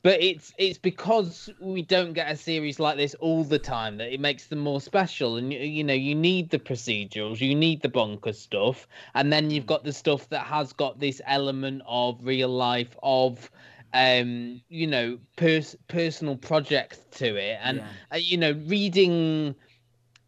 [0.06, 4.14] But it's it's because we don't get a series like this all the time that
[4.14, 5.38] it makes them more special.
[5.38, 9.50] And you, you know, you need the procedurals, you need the bonkers stuff, and then
[9.50, 13.50] you've got the stuff that has got this element of real life of
[13.96, 17.90] um you know pers- personal projects to it and Yeah.
[18.14, 19.56] uh, you know reading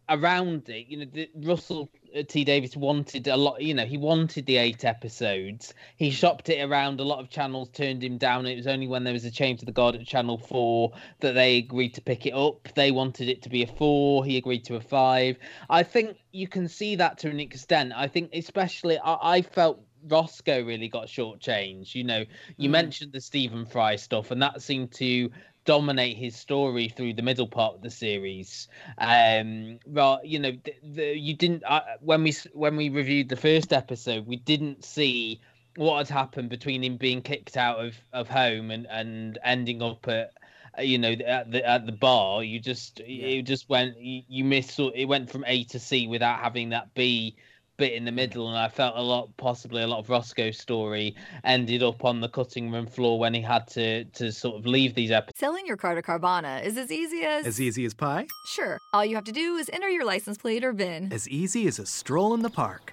[0.08, 1.90] around it you know the, russell
[2.28, 5.74] t Davies wanted a lot you know he wanted the eight episodes.
[5.96, 8.46] He shopped it around a lot of channels turned him down.
[8.46, 11.32] It was only when there was a change to the guard at channel 4 that
[11.34, 12.68] they agreed to pick it up.
[12.74, 15.38] They wanted it to be a 4 he agreed to a 5
[15.70, 17.92] i think you can see that to an extent.
[17.94, 21.94] I think especially i, I felt Roscoe really got shortchanged.
[21.94, 22.24] You know,
[22.56, 22.72] you Mm.
[22.72, 25.30] mentioned the Stephen Fry stuff, and that seemed to
[25.68, 28.68] dominate his story through the middle part of the series.
[28.96, 33.36] Um, well, you know, the, the, you didn't uh, when we when we reviewed the
[33.36, 35.42] first episode, we didn't see
[35.76, 40.08] what had happened between him being kicked out of, of home and, and ending up
[40.08, 40.32] at
[40.78, 42.42] uh, you know at the at the bar.
[42.42, 46.40] You just it just went you, you missed it went from A to C without
[46.40, 47.36] having that B
[47.78, 51.14] bit in the middle, and I felt a lot, possibly a lot of Roscoe's story
[51.44, 54.94] ended up on the cutting room floor when he had to to sort of leave
[54.94, 55.38] these episodes.
[55.38, 57.46] Selling your car to Carvana is as easy as.
[57.46, 58.26] As easy as pie?
[58.46, 58.78] Sure.
[58.92, 61.12] All you have to do is enter your license plate or VIN.
[61.12, 62.92] As easy as a stroll in the park.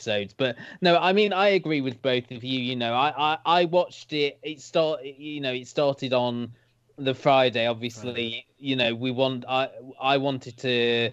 [0.00, 0.34] Episodes.
[0.36, 2.60] But no, I mean I agree with both of you.
[2.60, 4.38] You know, I I, I watched it.
[4.42, 6.52] It start you know it started on
[6.96, 7.66] the Friday.
[7.66, 9.68] Obviously, you know we want I
[10.00, 11.10] I wanted to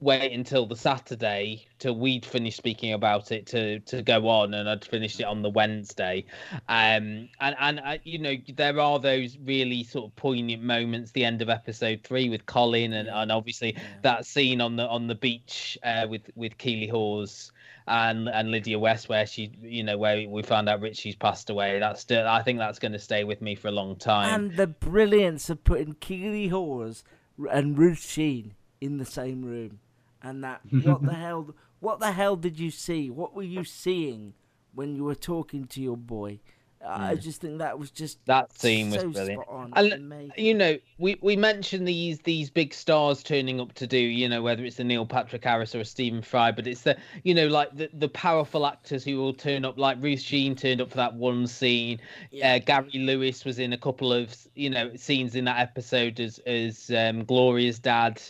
[0.00, 4.68] wait until the Saturday till we'd finished speaking about it to to go on, and
[4.68, 6.24] I'd finished it on the Wednesday.
[6.68, 11.12] Um, and and I, you know there are those really sort of poignant moments.
[11.12, 15.06] The end of episode three with Colin, and, and obviously that scene on the on
[15.06, 17.52] the beach uh, with with Keeley Hawes
[17.88, 21.78] and and Lydia West, where she, you know, where we found out Richie's passed away.
[21.78, 24.34] That's still, I think that's going to stay with me for a long time.
[24.34, 27.04] And the brilliance of putting Keeley Hawes
[27.50, 29.80] and Ruth Sheen in the same room,
[30.22, 33.10] and that what the hell, what the hell did you see?
[33.10, 34.34] What were you seeing
[34.74, 36.40] when you were talking to your boy?
[36.84, 37.22] I Mm.
[37.22, 39.42] just think that was just that scene was so brilliant.
[39.74, 40.32] And amazing.
[40.36, 44.42] you know, we we mentioned these these big stars turning up to do, you know,
[44.42, 47.48] whether it's the Neil Patrick Harris or a Stephen Fry, but it's the you know
[47.48, 49.78] like the the powerful actors who will turn up.
[49.78, 51.98] Like Ruth Sheen turned up for that one scene.
[52.42, 56.38] Uh, Gary Lewis was in a couple of you know scenes in that episode as
[56.40, 58.22] as um, Gloria's dad.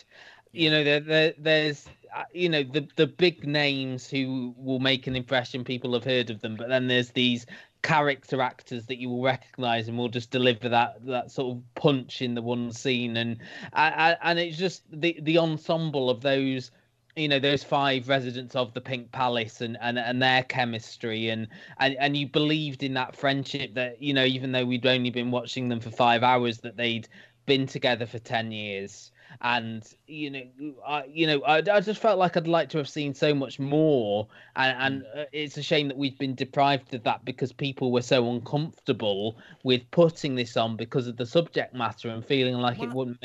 [0.53, 5.05] You know, there, there there's uh, you know the the big names who will make
[5.05, 5.63] an impression.
[5.63, 7.45] People have heard of them, but then there's these
[7.87, 12.21] character actors that you will recognize and will just deliver that that sort of punch
[12.21, 13.15] in the one scene.
[13.15, 13.37] And
[13.73, 16.71] and, it's just the the ensemble of those
[17.15, 21.29] you know those five residents of the pink palace and and, and their chemistry.
[21.29, 21.47] And,
[21.79, 25.31] and and you believed in that friendship that you know even though we'd only been
[25.31, 27.07] watching them for five hours that they'd
[27.45, 29.11] been together for 10 years
[29.41, 32.89] and you know, I, you know, I, I just felt like I'd like to have
[32.89, 37.03] seen so much more, and, and uh, it's a shame that we've been deprived of
[37.03, 42.09] that because people were so uncomfortable with putting this on because of the subject matter
[42.09, 43.19] and feeling like it wouldn't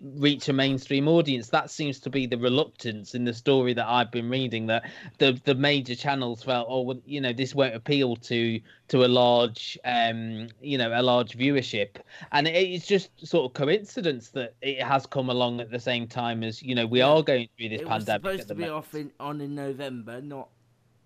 [0.00, 1.48] reach a mainstream audience.
[1.48, 4.84] That seems to be the reluctance in the story that I've been reading that
[5.18, 9.06] the the major channels felt, oh, well, you know, this won't appeal to to a
[9.06, 11.96] large, um, you know, a large viewership,
[12.32, 16.06] and it, it's just sort of coincidence that it has come along at the same
[16.06, 18.22] time as you know we are going through this it was pandemic.
[18.22, 18.78] supposed at the to be moment.
[18.86, 20.48] off in, on in November, not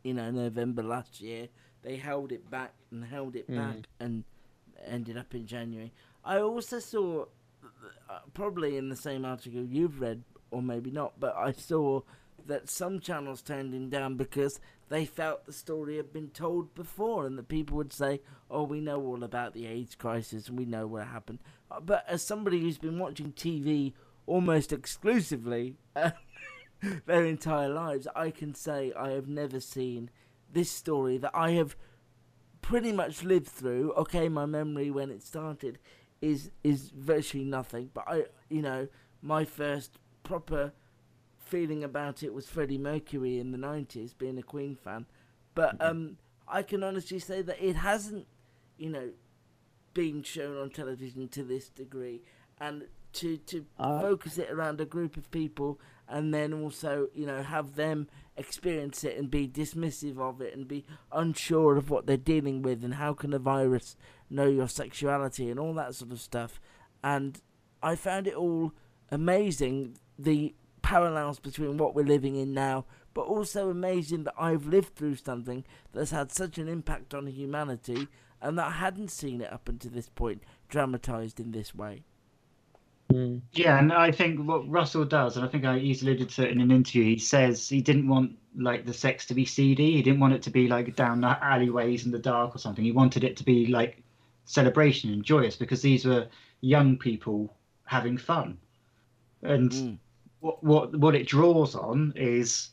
[0.05, 1.49] you know November last year.
[1.83, 3.57] They held it back and held it Mm.
[3.57, 4.25] back and
[4.87, 5.93] ended up in January.
[6.25, 7.25] I also saw,
[8.09, 12.03] uh, probably in the same article you've read, or maybe not, but I saw
[12.47, 17.27] that some channels turned him down because they felt the story had been told before,
[17.27, 20.65] and that people would say, "Oh, we know all about the AIDS crisis and we
[20.65, 21.39] know what happened."
[21.71, 23.93] Uh, But as somebody who's been watching TV
[24.27, 26.11] almost exclusively uh,
[27.07, 30.11] their entire lives, I can say I have never seen
[30.53, 31.77] this story that I have
[32.61, 33.93] pretty much lived through.
[33.93, 35.79] Okay, my memory when it started
[36.21, 38.89] is is virtually nothing, but I, you know,
[39.21, 40.73] my first proper
[41.39, 45.07] feeling about it was Freddie Mercury in the '90s, being a Queen fan.
[45.55, 46.17] But um,
[46.49, 48.27] I can honestly say that it hasn't,
[48.79, 49.11] you know,
[49.93, 52.23] been shown on television to this degree,
[52.59, 57.27] and to to Uh, focus it around a group of people, and then also you
[57.27, 62.07] know have them experience it and be dismissive of it and be unsure of what
[62.07, 63.97] they're dealing with and how can a virus
[64.31, 66.61] know your sexuality and all that sort of stuff,
[67.03, 67.41] and
[67.83, 68.73] I found it all
[69.11, 72.85] amazing the parallels between what we're living in now,
[73.15, 78.09] but also amazing that I've lived through something that's had such an impact on humanity
[78.41, 82.05] and that I hadn't seen it up until this point dramatized in this way.
[83.53, 86.51] Yeah, and I think what Russell does, and I think I he's alluded to it
[86.51, 87.05] in an interview.
[87.05, 89.93] He says he didn't want like the sex to be seedy.
[89.93, 92.85] He didn't want it to be like down the alleyways in the dark or something.
[92.85, 94.03] He wanted it to be like
[94.45, 96.29] celebration and joyous because these were
[96.61, 97.55] young people
[97.85, 98.59] having fun.
[99.43, 99.99] And
[100.41, 102.71] what what what it draws on is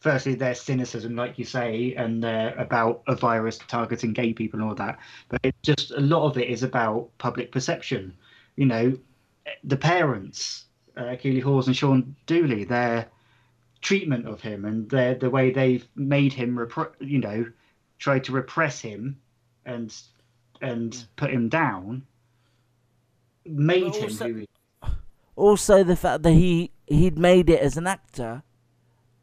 [0.00, 4.68] firstly their cynicism, like you say, and uh, about a virus targeting gay people and
[4.68, 4.98] all that.
[5.28, 8.14] But it just a lot of it is about public perception.
[8.56, 8.98] You know,
[9.64, 13.08] the parents, uh, Keeley Hawes and Shaun Dooley, their
[13.80, 17.46] treatment of him and their the way they've made him, repre- you know,
[17.98, 19.20] try to repress him
[19.64, 19.94] and
[20.60, 22.02] and put him down,
[23.46, 24.46] made But him who he
[25.36, 28.42] Also, the fact that he he'd made it as an actor,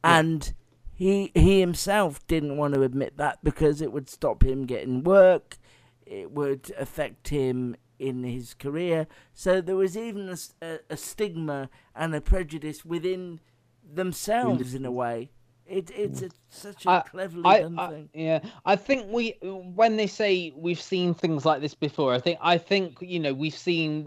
[0.03, 0.53] and
[0.93, 5.57] he he himself didn't want to admit that because it would stop him getting work,
[6.05, 9.08] it would affect him in his career.
[9.34, 13.39] So there was even a stigma and a prejudice within
[13.84, 15.32] themselves in a way.
[15.66, 18.10] It it's a, such a I- cleverly I- done I- thing.
[18.14, 22.39] Yeah, I think we when they say we've seen things like this before, I think
[22.41, 24.06] I think you know we've seen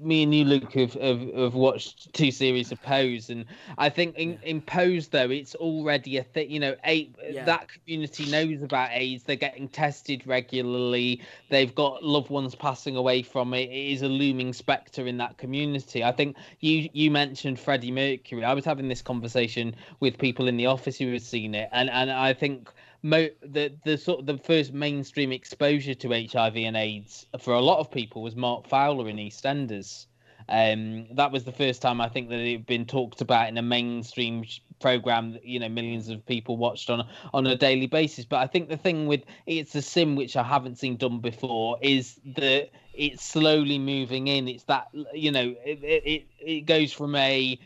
[0.00, 3.44] me and you, Luke, have have, have watched two series of Pose, and
[3.78, 6.50] I think in, in Pose though it's already a thing.
[6.50, 7.44] You know, eight Yeah.
[7.44, 9.24] that community knows about AIDS.
[9.24, 11.20] They're getting tested regularly.
[11.48, 13.70] They've got loved ones passing away from it.
[13.70, 16.04] It is a looming spectre in that community.
[16.04, 18.44] I think you you mentioned Freddie Mercury.
[18.44, 21.90] I was having this conversation with people in the office who had seen it, and
[21.90, 22.70] and I think
[23.02, 27.60] mo- the the sort of the first mainstream exposure to HIV and AIDS for a
[27.60, 30.06] lot of people was Mark Fowler in EastEnders.
[30.48, 33.56] Um, that was the first time I think that it had been talked about in
[33.58, 34.44] a mainstream
[34.80, 38.24] program that you know millions of people watched on on a daily basis.
[38.24, 41.78] But I think the thing with it's a Sin which I haven't seen done before
[41.80, 44.48] is that it's slowly moving in.
[44.48, 47.58] It's that you know it it, it, it goes from a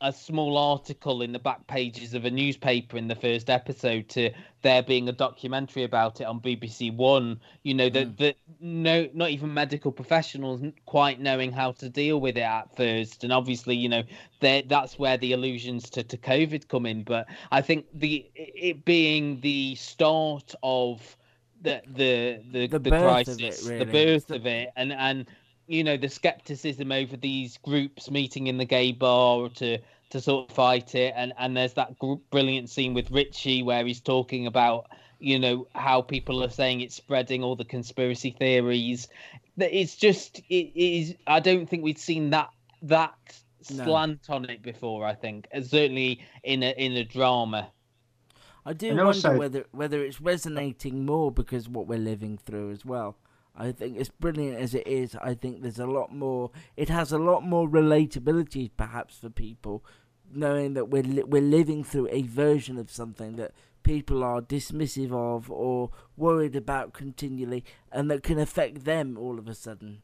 [0.00, 4.30] a small article in the back pages of a newspaper in the first episode to
[4.62, 7.40] there being a documentary about it on BBC One.
[7.62, 8.14] You know that hmm.
[8.18, 13.24] that no, not even medical professionals quite knowing how to deal with it at first,
[13.24, 14.02] and obviously you know
[14.40, 17.04] that that's where the allusions to, to COVID come in.
[17.04, 21.16] But I think the it being the start of
[21.62, 23.84] the the the, The the, birth of it, crisis, really.
[23.84, 25.26] the birth of it, and and
[25.66, 29.78] you know the skepticism over these groups meeting in the gay bar to
[30.10, 33.84] to sort of fight it and and there's that gr- brilliant scene with Richie where
[33.86, 34.86] he's talking about
[35.20, 39.08] you know how people are saying it's spreading all the conspiracy theories
[39.56, 42.50] that it's just it is I don't think we'd seen that
[42.82, 43.14] that
[43.70, 43.84] No.
[43.84, 47.70] slant on it before I think uh, certainly in a in a drama
[48.66, 52.70] I do And wonder also- whether whether it's resonating more because what we're living through
[52.72, 53.16] as well.
[53.56, 56.50] I think as brilliant as it is, I think there's a lot more.
[56.76, 59.84] It has a lot more relatability, perhaps, for people,
[60.32, 63.52] knowing that we're li- we're living through a version of something that
[63.84, 69.46] people are dismissive of or worried about continually, and that can affect them all of
[69.46, 70.02] a sudden.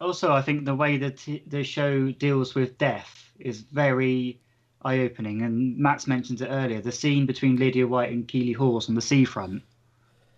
[0.00, 4.40] Also, I think the way that the show deals with death is very
[4.82, 5.42] eye-opening.
[5.42, 6.80] And Max mentioned it earlier.
[6.80, 9.62] The scene between Lydia White and Keeley Hawes on the seafront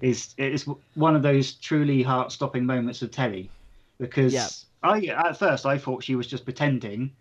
[0.00, 0.64] is is
[0.94, 3.50] one of those truly heart-stopping moments of telly,
[3.98, 4.48] because Yeah.
[4.82, 7.12] I at first I thought she was just pretending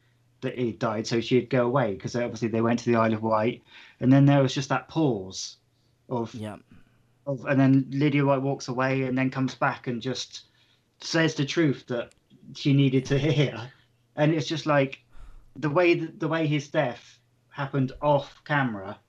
[0.41, 3.23] that he died so she'd go away because obviously they went to the Isle of
[3.23, 3.63] Wight,
[3.99, 5.57] and then there was just that pause
[6.09, 6.57] of yeah.
[7.25, 10.45] of and then Lydia White walks away and then comes back and just
[11.01, 12.13] says the truth that
[12.55, 13.71] she needed to hear,
[14.15, 14.99] and it's just like
[15.55, 18.99] the way that, the way his death happened off camera,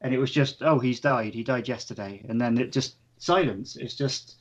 [0.00, 3.76] and it was just oh he's died he died yesterday, and then it just silence.
[3.76, 4.36] It's just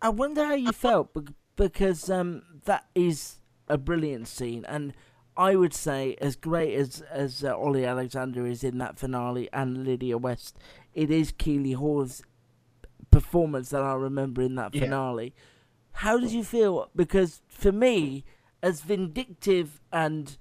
[0.00, 1.10] I wonder how you felt
[1.56, 3.36] because um, that is
[3.68, 4.92] a brilliant scene, and
[5.36, 9.84] I would say as great as as uh, Ollie Alexander is in that finale and
[9.84, 10.58] Lydia West,
[10.94, 12.22] it is Keeley Hawes'
[13.10, 14.82] performance that I remember in that Yeah.
[14.82, 15.34] finale.
[15.96, 16.90] How did you feel?
[16.94, 18.24] Because for me,
[18.62, 20.36] as vindictive and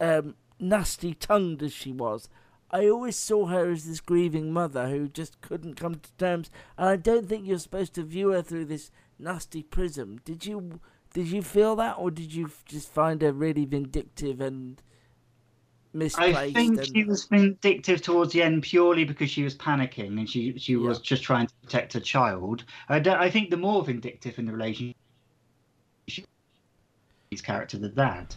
[0.00, 2.28] um, nasty tongued as she was,
[2.72, 6.50] I always saw her as this grieving mother who just couldn't come to terms.
[6.78, 10.20] And I don't think you're supposed to view her through this nasty prism.
[10.24, 10.80] Did you?
[11.12, 14.80] Did you feel that, or did you just find her really vindictive and
[15.92, 16.38] misplaced?
[16.38, 16.86] I think and...
[16.86, 21.00] she was vindictive towards the end purely because she was panicking and she she was
[21.00, 22.64] just trying to protect her child.
[22.88, 24.96] I, don't- I think the more vindictive in the relationship,
[27.30, 28.34] his character, the dad.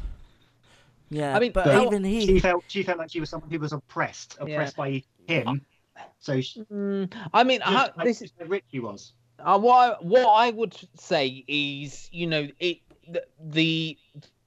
[1.16, 2.26] Yeah, I mean, but how- even he.
[2.26, 4.44] She felt she felt like she was someone who was oppressed, Yeah.
[4.46, 5.66] oppressed by him.
[6.20, 6.62] So she,
[7.34, 9.14] I mean, just how, like this is how rich he was.
[9.40, 13.98] Uh, what I, what I would say is, you know, it the, the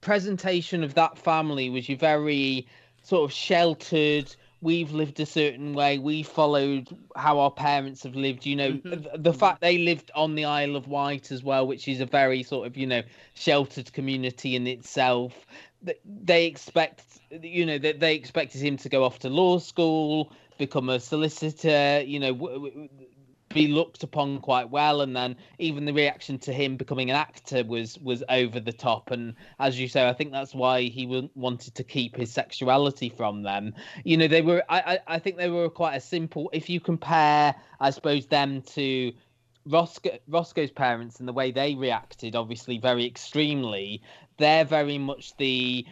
[0.01, 2.67] presentation of that family was you very
[3.01, 4.35] sort of sheltered.
[4.61, 5.97] We've lived a certain way.
[5.99, 8.45] We followed how our parents have lived.
[8.45, 9.21] You know, Mm-hmm.
[9.21, 12.43] the, fact they lived on the Isle of Wight as well, which is a very
[12.43, 13.01] sort of you know
[13.33, 15.45] sheltered community in itself.
[16.05, 17.03] They expect,
[17.41, 22.01] you know, that they expected him to go off to law school, become a solicitor.
[22.05, 22.87] You know,
[23.49, 27.63] be looked upon quite well and then even the reaction to him becoming an actor
[27.63, 29.11] was was over the top.
[29.11, 33.09] And as you say i think that's why he wa- wanted to keep his sexuality
[33.09, 33.73] from them.
[34.03, 36.79] You know they were i i, I think they were quite a simple if you
[36.79, 39.13] compare i suppose them to
[39.65, 44.01] Roscoe, Roscoe's parents and the way they reacted, obviously very extremely,
[44.37, 45.85] they're very much the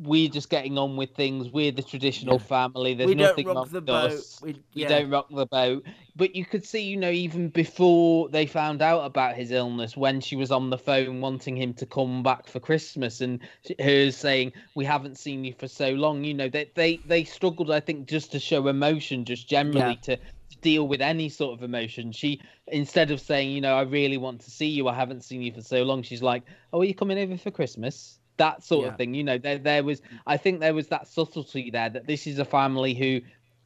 [0.00, 1.48] we're just getting on with things.
[1.50, 2.94] We're the traditional family.
[2.94, 4.10] There's We don't nothing rock wrong the boat.
[4.12, 4.40] us.
[4.40, 5.84] We- We don't rock the boat.
[6.14, 10.20] But you could see, you know, even before they found out about his illness, when
[10.20, 13.40] she was on the phone wanting him to come back for Christmas, and
[13.80, 17.70] her saying, "We haven't seen you for so long." You know, they they they struggled,
[17.70, 20.16] I think, just to show emotion, just generally Yeah.
[20.16, 20.18] to
[20.60, 22.10] deal with any sort of emotion.
[22.12, 25.40] She instead of saying, you know, I really want to see you, I haven't seen
[25.42, 26.42] you for so long, she's like,
[26.72, 28.18] Oh, are you coming over for Christmas?
[28.38, 28.90] That sort Yeah.
[28.92, 29.14] of thing.
[29.14, 32.38] You know, there there was I think there was that subtlety there that this is
[32.38, 33.20] a family who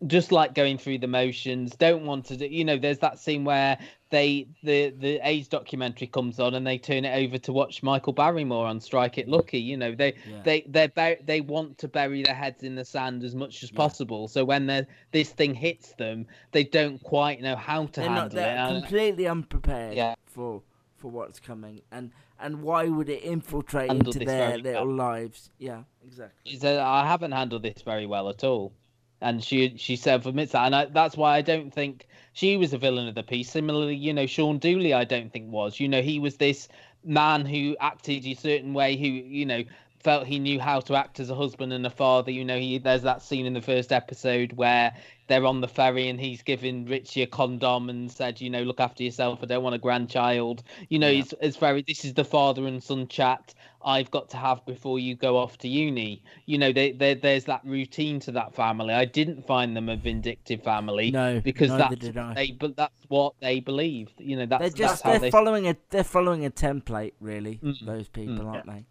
[0.09, 3.45] just like going through the motions, don't want to do you know, there's that scene
[3.45, 3.79] where
[4.11, 8.13] they the the AIDS documentary comes on and they turn it over to watch Michael
[8.13, 9.61] Barrymore on Strike It Lucky.
[9.61, 10.43] You know, they Yeah.
[10.43, 13.71] they they bur- they want to bury their heads in the sand as much as
[13.71, 14.27] possible.
[14.27, 18.25] So when they this thing hits them, they don't quite know how to They're handle
[18.25, 18.33] not.
[18.33, 18.81] They're it.
[18.81, 20.15] Completely unprepared Yeah.
[20.27, 20.63] for
[20.97, 22.11] for what's coming, and
[22.43, 24.97] and why would it infiltrate Handle into their little well.
[24.97, 25.51] lives?
[25.59, 26.51] Yeah, exactly.
[26.51, 28.73] she said, "I haven't handled this very well at all,"
[29.21, 32.73] and she she self admits that, and I, that's why I don't think she was
[32.73, 33.51] a villain of the piece.
[33.51, 35.81] Similarly, you know, Shaun Dooley, I don't think was.
[35.81, 36.69] You know, he was this
[37.05, 39.63] man who acted a certain way, who you know
[40.03, 42.31] felt he knew how to act as a husband and a father.
[42.31, 44.95] You know, he there's that scene in the first episode where
[45.29, 48.81] they're on the ferry and he's giving Richie a condom and said, you know, look
[48.81, 49.39] after yourself.
[49.43, 50.63] I don't want a grandchild.
[50.89, 53.55] You know, it's, it's very, this is the father and son chat
[53.85, 56.23] I've got to have before you go off to uni.
[56.47, 58.95] You know, they, they, there's that routine to that family.
[58.95, 61.11] I didn't find them a vindictive family.
[61.11, 62.35] No, because neither that's did what I.
[62.35, 64.15] they, but that's what they believed.
[64.19, 65.31] You know, that's, They're just that's how they're they.
[65.31, 67.59] following a they're following a template, really.
[67.63, 67.87] Mm.
[67.87, 68.85] Those people, aren't they?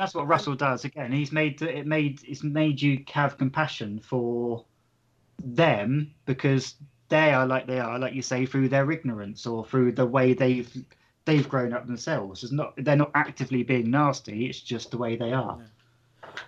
[0.00, 1.12] That's what Russell does again.
[1.12, 4.64] He's made it made it's made you have compassion for
[5.44, 6.76] them because
[7.10, 10.32] they are like they are, like you say, through their ignorance or through the way
[10.32, 10.74] they've
[11.26, 12.42] they've grown up themselves.
[12.42, 14.46] It's not they're not actively being nasty.
[14.46, 15.58] It's just the way they are.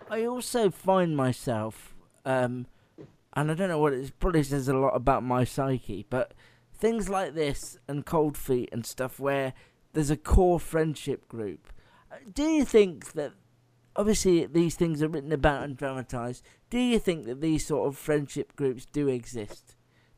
[0.08, 2.64] I also find myself, um,
[3.34, 6.32] and I don't know what it probably says a lot about my psyche, but
[6.72, 9.52] things like this and Cold Feet and stuff where
[9.92, 11.70] there's a core friendship group.
[12.10, 13.34] uh, Do you think that
[13.96, 16.44] obviously these things are written about and dramatized?
[16.70, 19.74] Do you think that these sort of friendship groups do exist?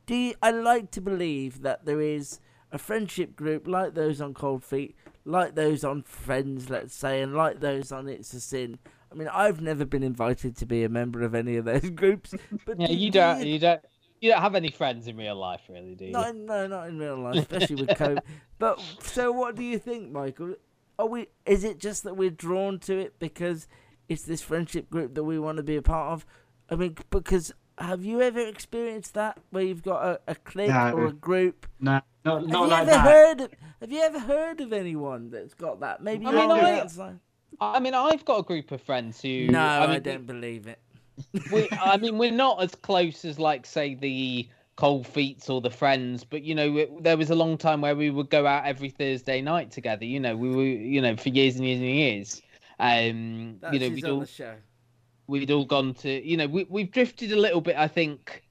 [0.06, 2.40] Do you, I like to believe that there is
[2.70, 4.94] a friendship group like those on Cold Feet,
[5.24, 8.78] like those on Friends, let's say, and like those on It's a Sin.
[9.10, 12.34] I mean, I've never been invited to be a member of any of those groups,
[12.66, 13.46] but Yeah, do- you do don't.
[13.46, 13.80] You don't.
[14.20, 16.12] You don't have any friends in real life, really, do you?
[16.12, 18.20] no, no, not in real life, especially with COVID.
[18.58, 20.54] But so, what do you think, Michael?
[20.98, 21.28] Are we?
[21.46, 23.66] Is it just that we're drawn to it because
[24.08, 26.26] it's this friendship group that we want to be a part of?
[26.70, 30.92] I mean, because have you ever experienced that where you've got a, a clique No.
[30.92, 31.66] or a group?
[31.80, 33.00] No, not, Have not you like ever that.
[33.04, 33.40] heard?
[33.40, 33.50] Of,
[33.80, 36.02] have you ever heard of anyone that's got that?
[36.02, 37.18] Maybe I you're mean, on I- outside.
[37.60, 39.46] I mean, I've got a group of friends who.
[39.46, 40.80] No, I, I, don't believe it.
[41.52, 45.70] we, I mean, we're not as close as, like, say, the Cold Feets or the
[45.70, 48.64] Friends, but you know, it, there was a long time where we would go out
[48.66, 50.04] every Thursday night together.
[50.04, 52.42] You know, we were, you know, for years and years and years.
[52.80, 54.26] Um, That's you know, we'd all
[55.26, 57.76] we'd all gone to, you know, we we've drifted a little bit.
[57.76, 58.42] I think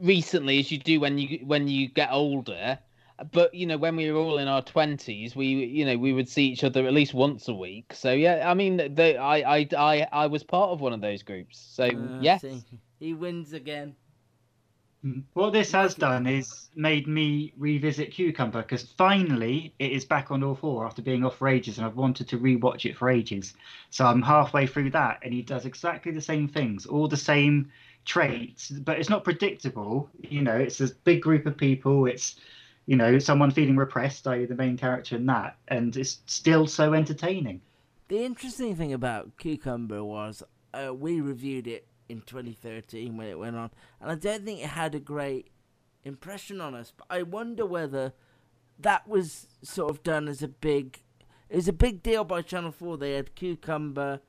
[0.00, 2.78] recently, as you do when you when you get older.
[3.32, 6.28] But you know, when we were all in our twenties, we you know we would
[6.28, 7.92] see each other at least once a week.
[7.92, 11.24] So yeah, I mean, the, I I I I was part of one of those
[11.24, 11.58] groups.
[11.58, 12.40] So Uh, yes.
[12.40, 12.62] see,
[13.00, 13.96] he wins again.
[15.34, 20.42] What this has done is made me revisit Cucumber because finally it is back on
[20.42, 23.54] all four after being off for ages, and I've wanted to rewatch it for ages.
[23.90, 27.70] So I'm halfway through that, and he does exactly the same things, all the same
[28.04, 30.10] traits, but it's not predictable.
[30.20, 32.06] You know, it's a big group of people.
[32.06, 32.36] It's
[32.86, 36.92] you know someone feeling repressed, i.e., the main character in that, and it's still so
[36.92, 37.60] entertaining.
[38.08, 40.42] The interesting thing about Cucumber was
[40.74, 43.70] uh, we reviewed it in 2013 when it went on,
[44.00, 45.50] and I don't think it had a great
[46.04, 46.92] impression on us.
[46.96, 48.12] But I wonder whether
[48.78, 51.02] that was sort of done as a big.
[51.48, 52.98] It was a big deal by Channel 4.
[52.98, 54.20] They had Cucumber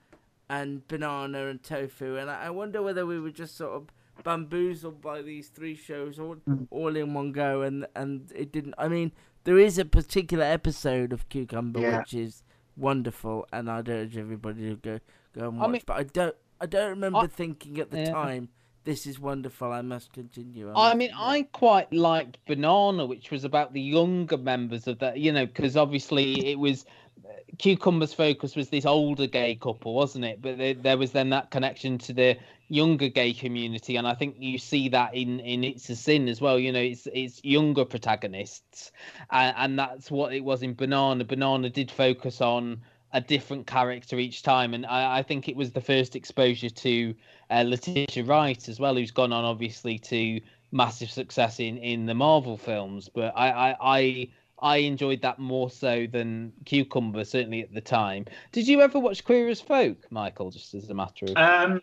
[0.50, 3.88] and Banana and Tofu, and I I wonder whether we were just sort of
[4.24, 6.64] bamboozled by these three shows all, hmm.
[6.72, 8.74] all in one go, and, and it didn't.
[8.78, 9.12] I mean,
[9.46, 12.00] there is a particular episode of Cucumber Yeah.
[12.00, 12.44] which is
[12.76, 15.00] wonderful, and I'd urge everybody to go
[15.34, 15.72] go and I watch.
[15.72, 18.12] mean- but I don't, I don't remember I- thinking at the Yeah.
[18.12, 18.50] time,
[18.84, 19.72] "This is wonderful.
[19.72, 23.82] I must continue." I must mean, continue." I quite liked Banana, which was about the
[23.82, 26.86] younger members of that, you know, because obviously it was
[27.26, 30.42] uh, Cucumber's focus was this older gay couple, wasn't it?
[30.42, 32.38] But there, there was then that connection to the
[32.70, 36.40] younger gay community, and I think you see that in in It's a Sin as
[36.40, 36.58] well.
[36.58, 38.92] You know, it's it's younger protagonists,
[39.32, 41.24] and, and that's what it was in Banana.
[41.26, 42.82] Banana did focus on
[43.14, 47.16] a different character each time, and I, I think it was the first exposure to
[47.50, 50.40] uh, Letitia Wright as well, who's gone on obviously to
[50.72, 53.10] massive success in in the Marvel films.
[53.10, 53.76] But I I.
[53.82, 54.30] I
[54.62, 58.26] I enjoyed that more so than Cucumber, certainly at the time.
[58.52, 60.52] Did you ever watch Queer as Folk, Michael?
[60.52, 61.82] Just as a matter of Um,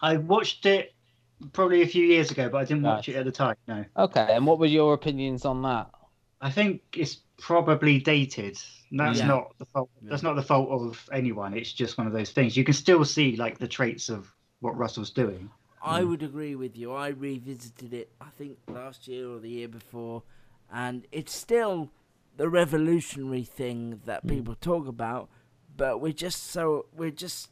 [0.00, 0.94] I watched it
[1.52, 3.16] probably a few years ago, but I didn't watch Nice.
[3.16, 3.56] it at the time.
[3.66, 5.90] No, okay, and what were your opinions on that?
[6.44, 8.62] I think it's probably dated.
[8.92, 9.26] That's Yeah.
[9.28, 9.88] not the fault.
[10.02, 11.54] That's not the fault of anyone.
[11.54, 12.54] It's just one of those things.
[12.54, 14.30] You can still see like the traits of
[14.60, 15.50] what Russell's doing.
[15.82, 16.08] I mm.
[16.10, 16.92] would agree with you.
[16.92, 20.22] I revisited it, I think last year or the year before,
[20.70, 21.90] and it's still
[22.36, 24.28] the revolutionary thing that mm.
[24.28, 25.30] people talk about,
[25.74, 27.50] but we're just so we're just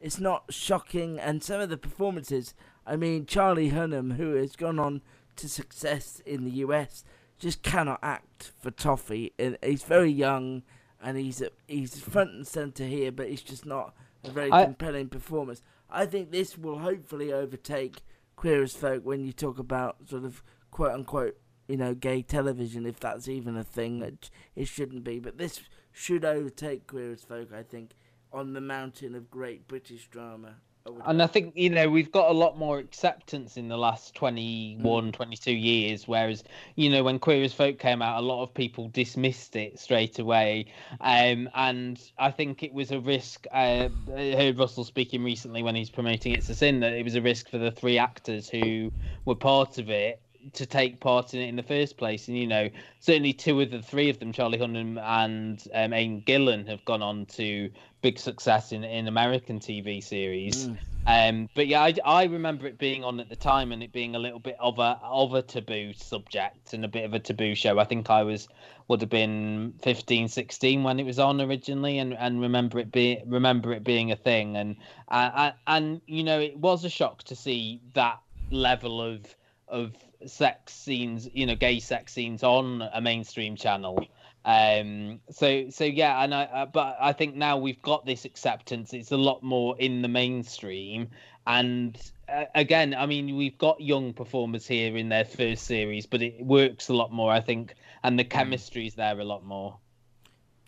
[0.00, 2.54] it's not shocking and some of the performances
[2.84, 5.02] I mean Charlie Hunnam who has gone on
[5.36, 7.04] to success in the US
[7.38, 10.62] just cannot act for Toffee and he's very young
[11.00, 13.94] and he's he's front and center here but it's just not
[14.24, 15.62] a very I- compelling performance.
[15.90, 18.02] I think this will hopefully overtake
[18.36, 22.86] Queer as Folk when you talk about sort of quote unquote, you know, gay television,
[22.86, 25.18] if that's even a thing that it shouldn't be.
[25.18, 25.60] But this
[25.92, 27.92] should overtake Queer as Folk, I think,
[28.32, 30.56] on the mountain of great British drama.
[31.04, 34.14] I And I think, you know, we've got a lot more acceptance in the last
[34.14, 36.44] 21, 22 years, whereas,
[36.76, 40.18] you know, when Queer as Folk came out, a lot of people dismissed it straight
[40.18, 40.66] away.
[41.00, 43.46] Um, and I think it was a risk.
[43.52, 47.14] Uh, I heard Russell speaking recently when he's promoting It's a Sin that it was
[47.14, 48.92] a risk for the three actors who
[49.24, 50.20] were part of it
[50.52, 52.28] to take part in it in the first place.
[52.28, 52.68] And, you know,
[53.00, 57.02] certainly two of the three of them, Charlie Hunnam and um, Aidan Gillen, have gone
[57.02, 57.70] on to
[58.02, 60.68] big success in, in American TV series.
[61.08, 64.14] Um, but yeah, I, I remember it being on at the time and it being
[64.14, 67.54] a little bit of a of a taboo subject and a bit of a taboo
[67.54, 67.78] show.
[67.78, 68.46] I think I was
[68.88, 73.22] would have been 15, 16 when it was on originally, and, and remember it be
[73.24, 74.56] remember it being a thing.
[74.58, 74.76] And
[75.08, 78.20] uh, and you know it was a shock to see that
[78.50, 79.34] level of
[79.70, 79.94] of
[80.26, 84.06] sex scenes, you know, gay sex scenes on a mainstream channel.
[84.44, 88.92] Um, so so yeah, and I uh, but I think now we've got this acceptance.
[88.92, 91.08] It's a lot more in the mainstream,
[91.46, 96.22] and uh, again, I mean, we've got young performers here in their first series, but
[96.22, 99.78] it works a lot more, I think, and the chemistry's there a lot more.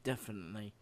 [0.04, 0.72] Definitely.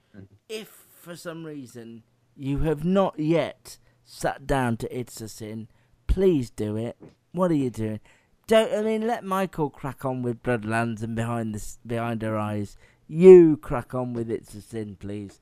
[0.49, 2.03] If for some reason
[2.37, 5.69] you have not yet sat down to It's a Sin,
[6.07, 6.97] please do it.
[7.33, 8.01] What are you doing?
[8.47, 12.77] Don't I mean let Michael crack on with Bloodlands and behind this behind her eyes.
[13.07, 15.41] You crack on with It's a Sin, please.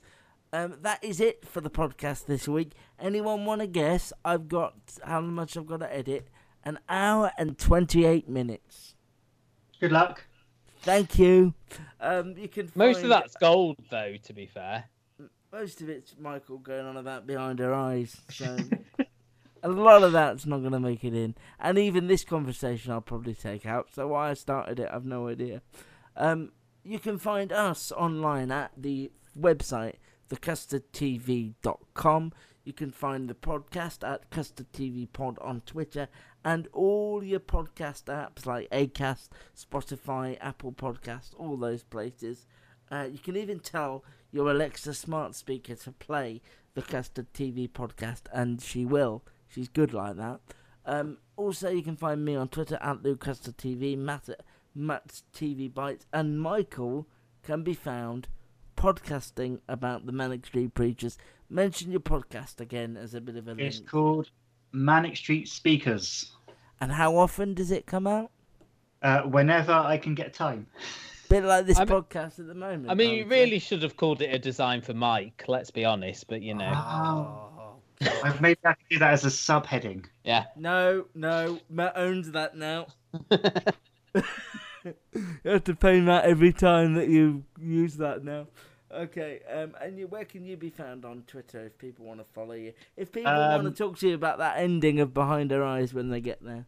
[0.52, 2.72] Um, that is it for the podcast this week.
[2.98, 4.12] Anyone want to guess?
[4.24, 6.28] I've got how much I've got to edit.
[6.64, 8.94] An hour and twenty-eight minutes.
[9.80, 10.24] Good luck.
[10.82, 11.54] Thank you.
[12.00, 14.14] Um, you can Most of that's gold, though.
[14.22, 14.84] To be fair.
[15.52, 18.16] most of it's Michael going on about behind her eyes.
[18.30, 18.56] So
[19.66, 21.34] a lot of that's not going to make it in.
[21.58, 23.88] And even this conversation, I'll probably take out.
[23.92, 25.60] So why I started it, I've no idea.
[26.16, 26.52] Um,
[26.84, 29.94] you can find us online at the website
[30.30, 32.32] thecustardtv.com.
[32.64, 36.08] You can find the podcast at Custard TV Pod on Twitter
[36.44, 42.46] and all your podcast apps like Acast, Spotify, Apple Podcast, all those places.
[42.90, 46.40] Uh, you can even tell your Alexa smart speaker to play
[46.74, 49.24] the Custard TV podcast, and she will.
[49.48, 50.40] She's good like that.
[50.84, 54.40] Um, also, you can find me on Twitter at Luke Matt at
[54.74, 57.06] Matt's TV Bites, and Michael
[57.42, 58.28] can be found
[58.76, 61.18] podcasting about the Manic Street Preachers.
[61.48, 63.90] Mention your podcast again as a bit of a It's link.
[63.90, 64.30] called
[64.72, 66.32] Manic Street Speakers.
[66.80, 68.30] And how often does it come out?
[69.02, 70.66] Uh, whenever I can get time.
[71.28, 72.88] Bit like this I mean- podcast at the moment.
[72.88, 75.42] I mean, you really should have called it a design for Mike.
[75.48, 76.72] Let's be honest, but you know.
[76.72, 77.45] Oh.
[78.22, 80.04] I've maybe I could do that as a subheading.
[80.24, 80.44] Yeah.
[80.56, 82.86] No, no, Matt owns that now.
[83.32, 84.22] you
[85.44, 88.46] have to pay Matt every time that you use that now.
[88.94, 92.24] Okay, um, and you, where can you be found on Twitter if people want to
[92.32, 92.72] follow you?
[92.96, 95.92] If people want to Um, talk to you about that ending of Behind Her Eyes
[95.92, 96.66] when they get there.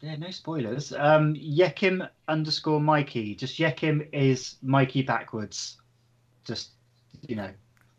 [0.00, 0.92] Yeah, no spoilers.
[0.92, 3.34] Um, Yekim underscore Mikey.
[3.34, 5.78] Just Yekim is Mikey backwards.
[6.44, 6.70] Just,
[7.22, 7.50] you know.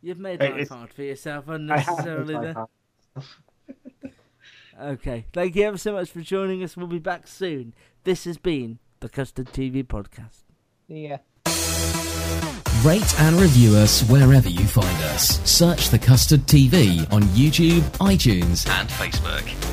[0.04, 2.66] You've made life it's- hard for yourself unnecessarily there.
[4.82, 6.76] Okay, thank you ever so much for joining us.
[6.76, 7.76] We'll be back soon.
[8.06, 10.46] This has been the Custard TV Podcast.
[10.88, 11.18] Yeah.
[12.84, 15.40] Rate and review us wherever you find us.
[15.50, 19.73] Search The Custard TV on YouTube, iTunes, and Facebook.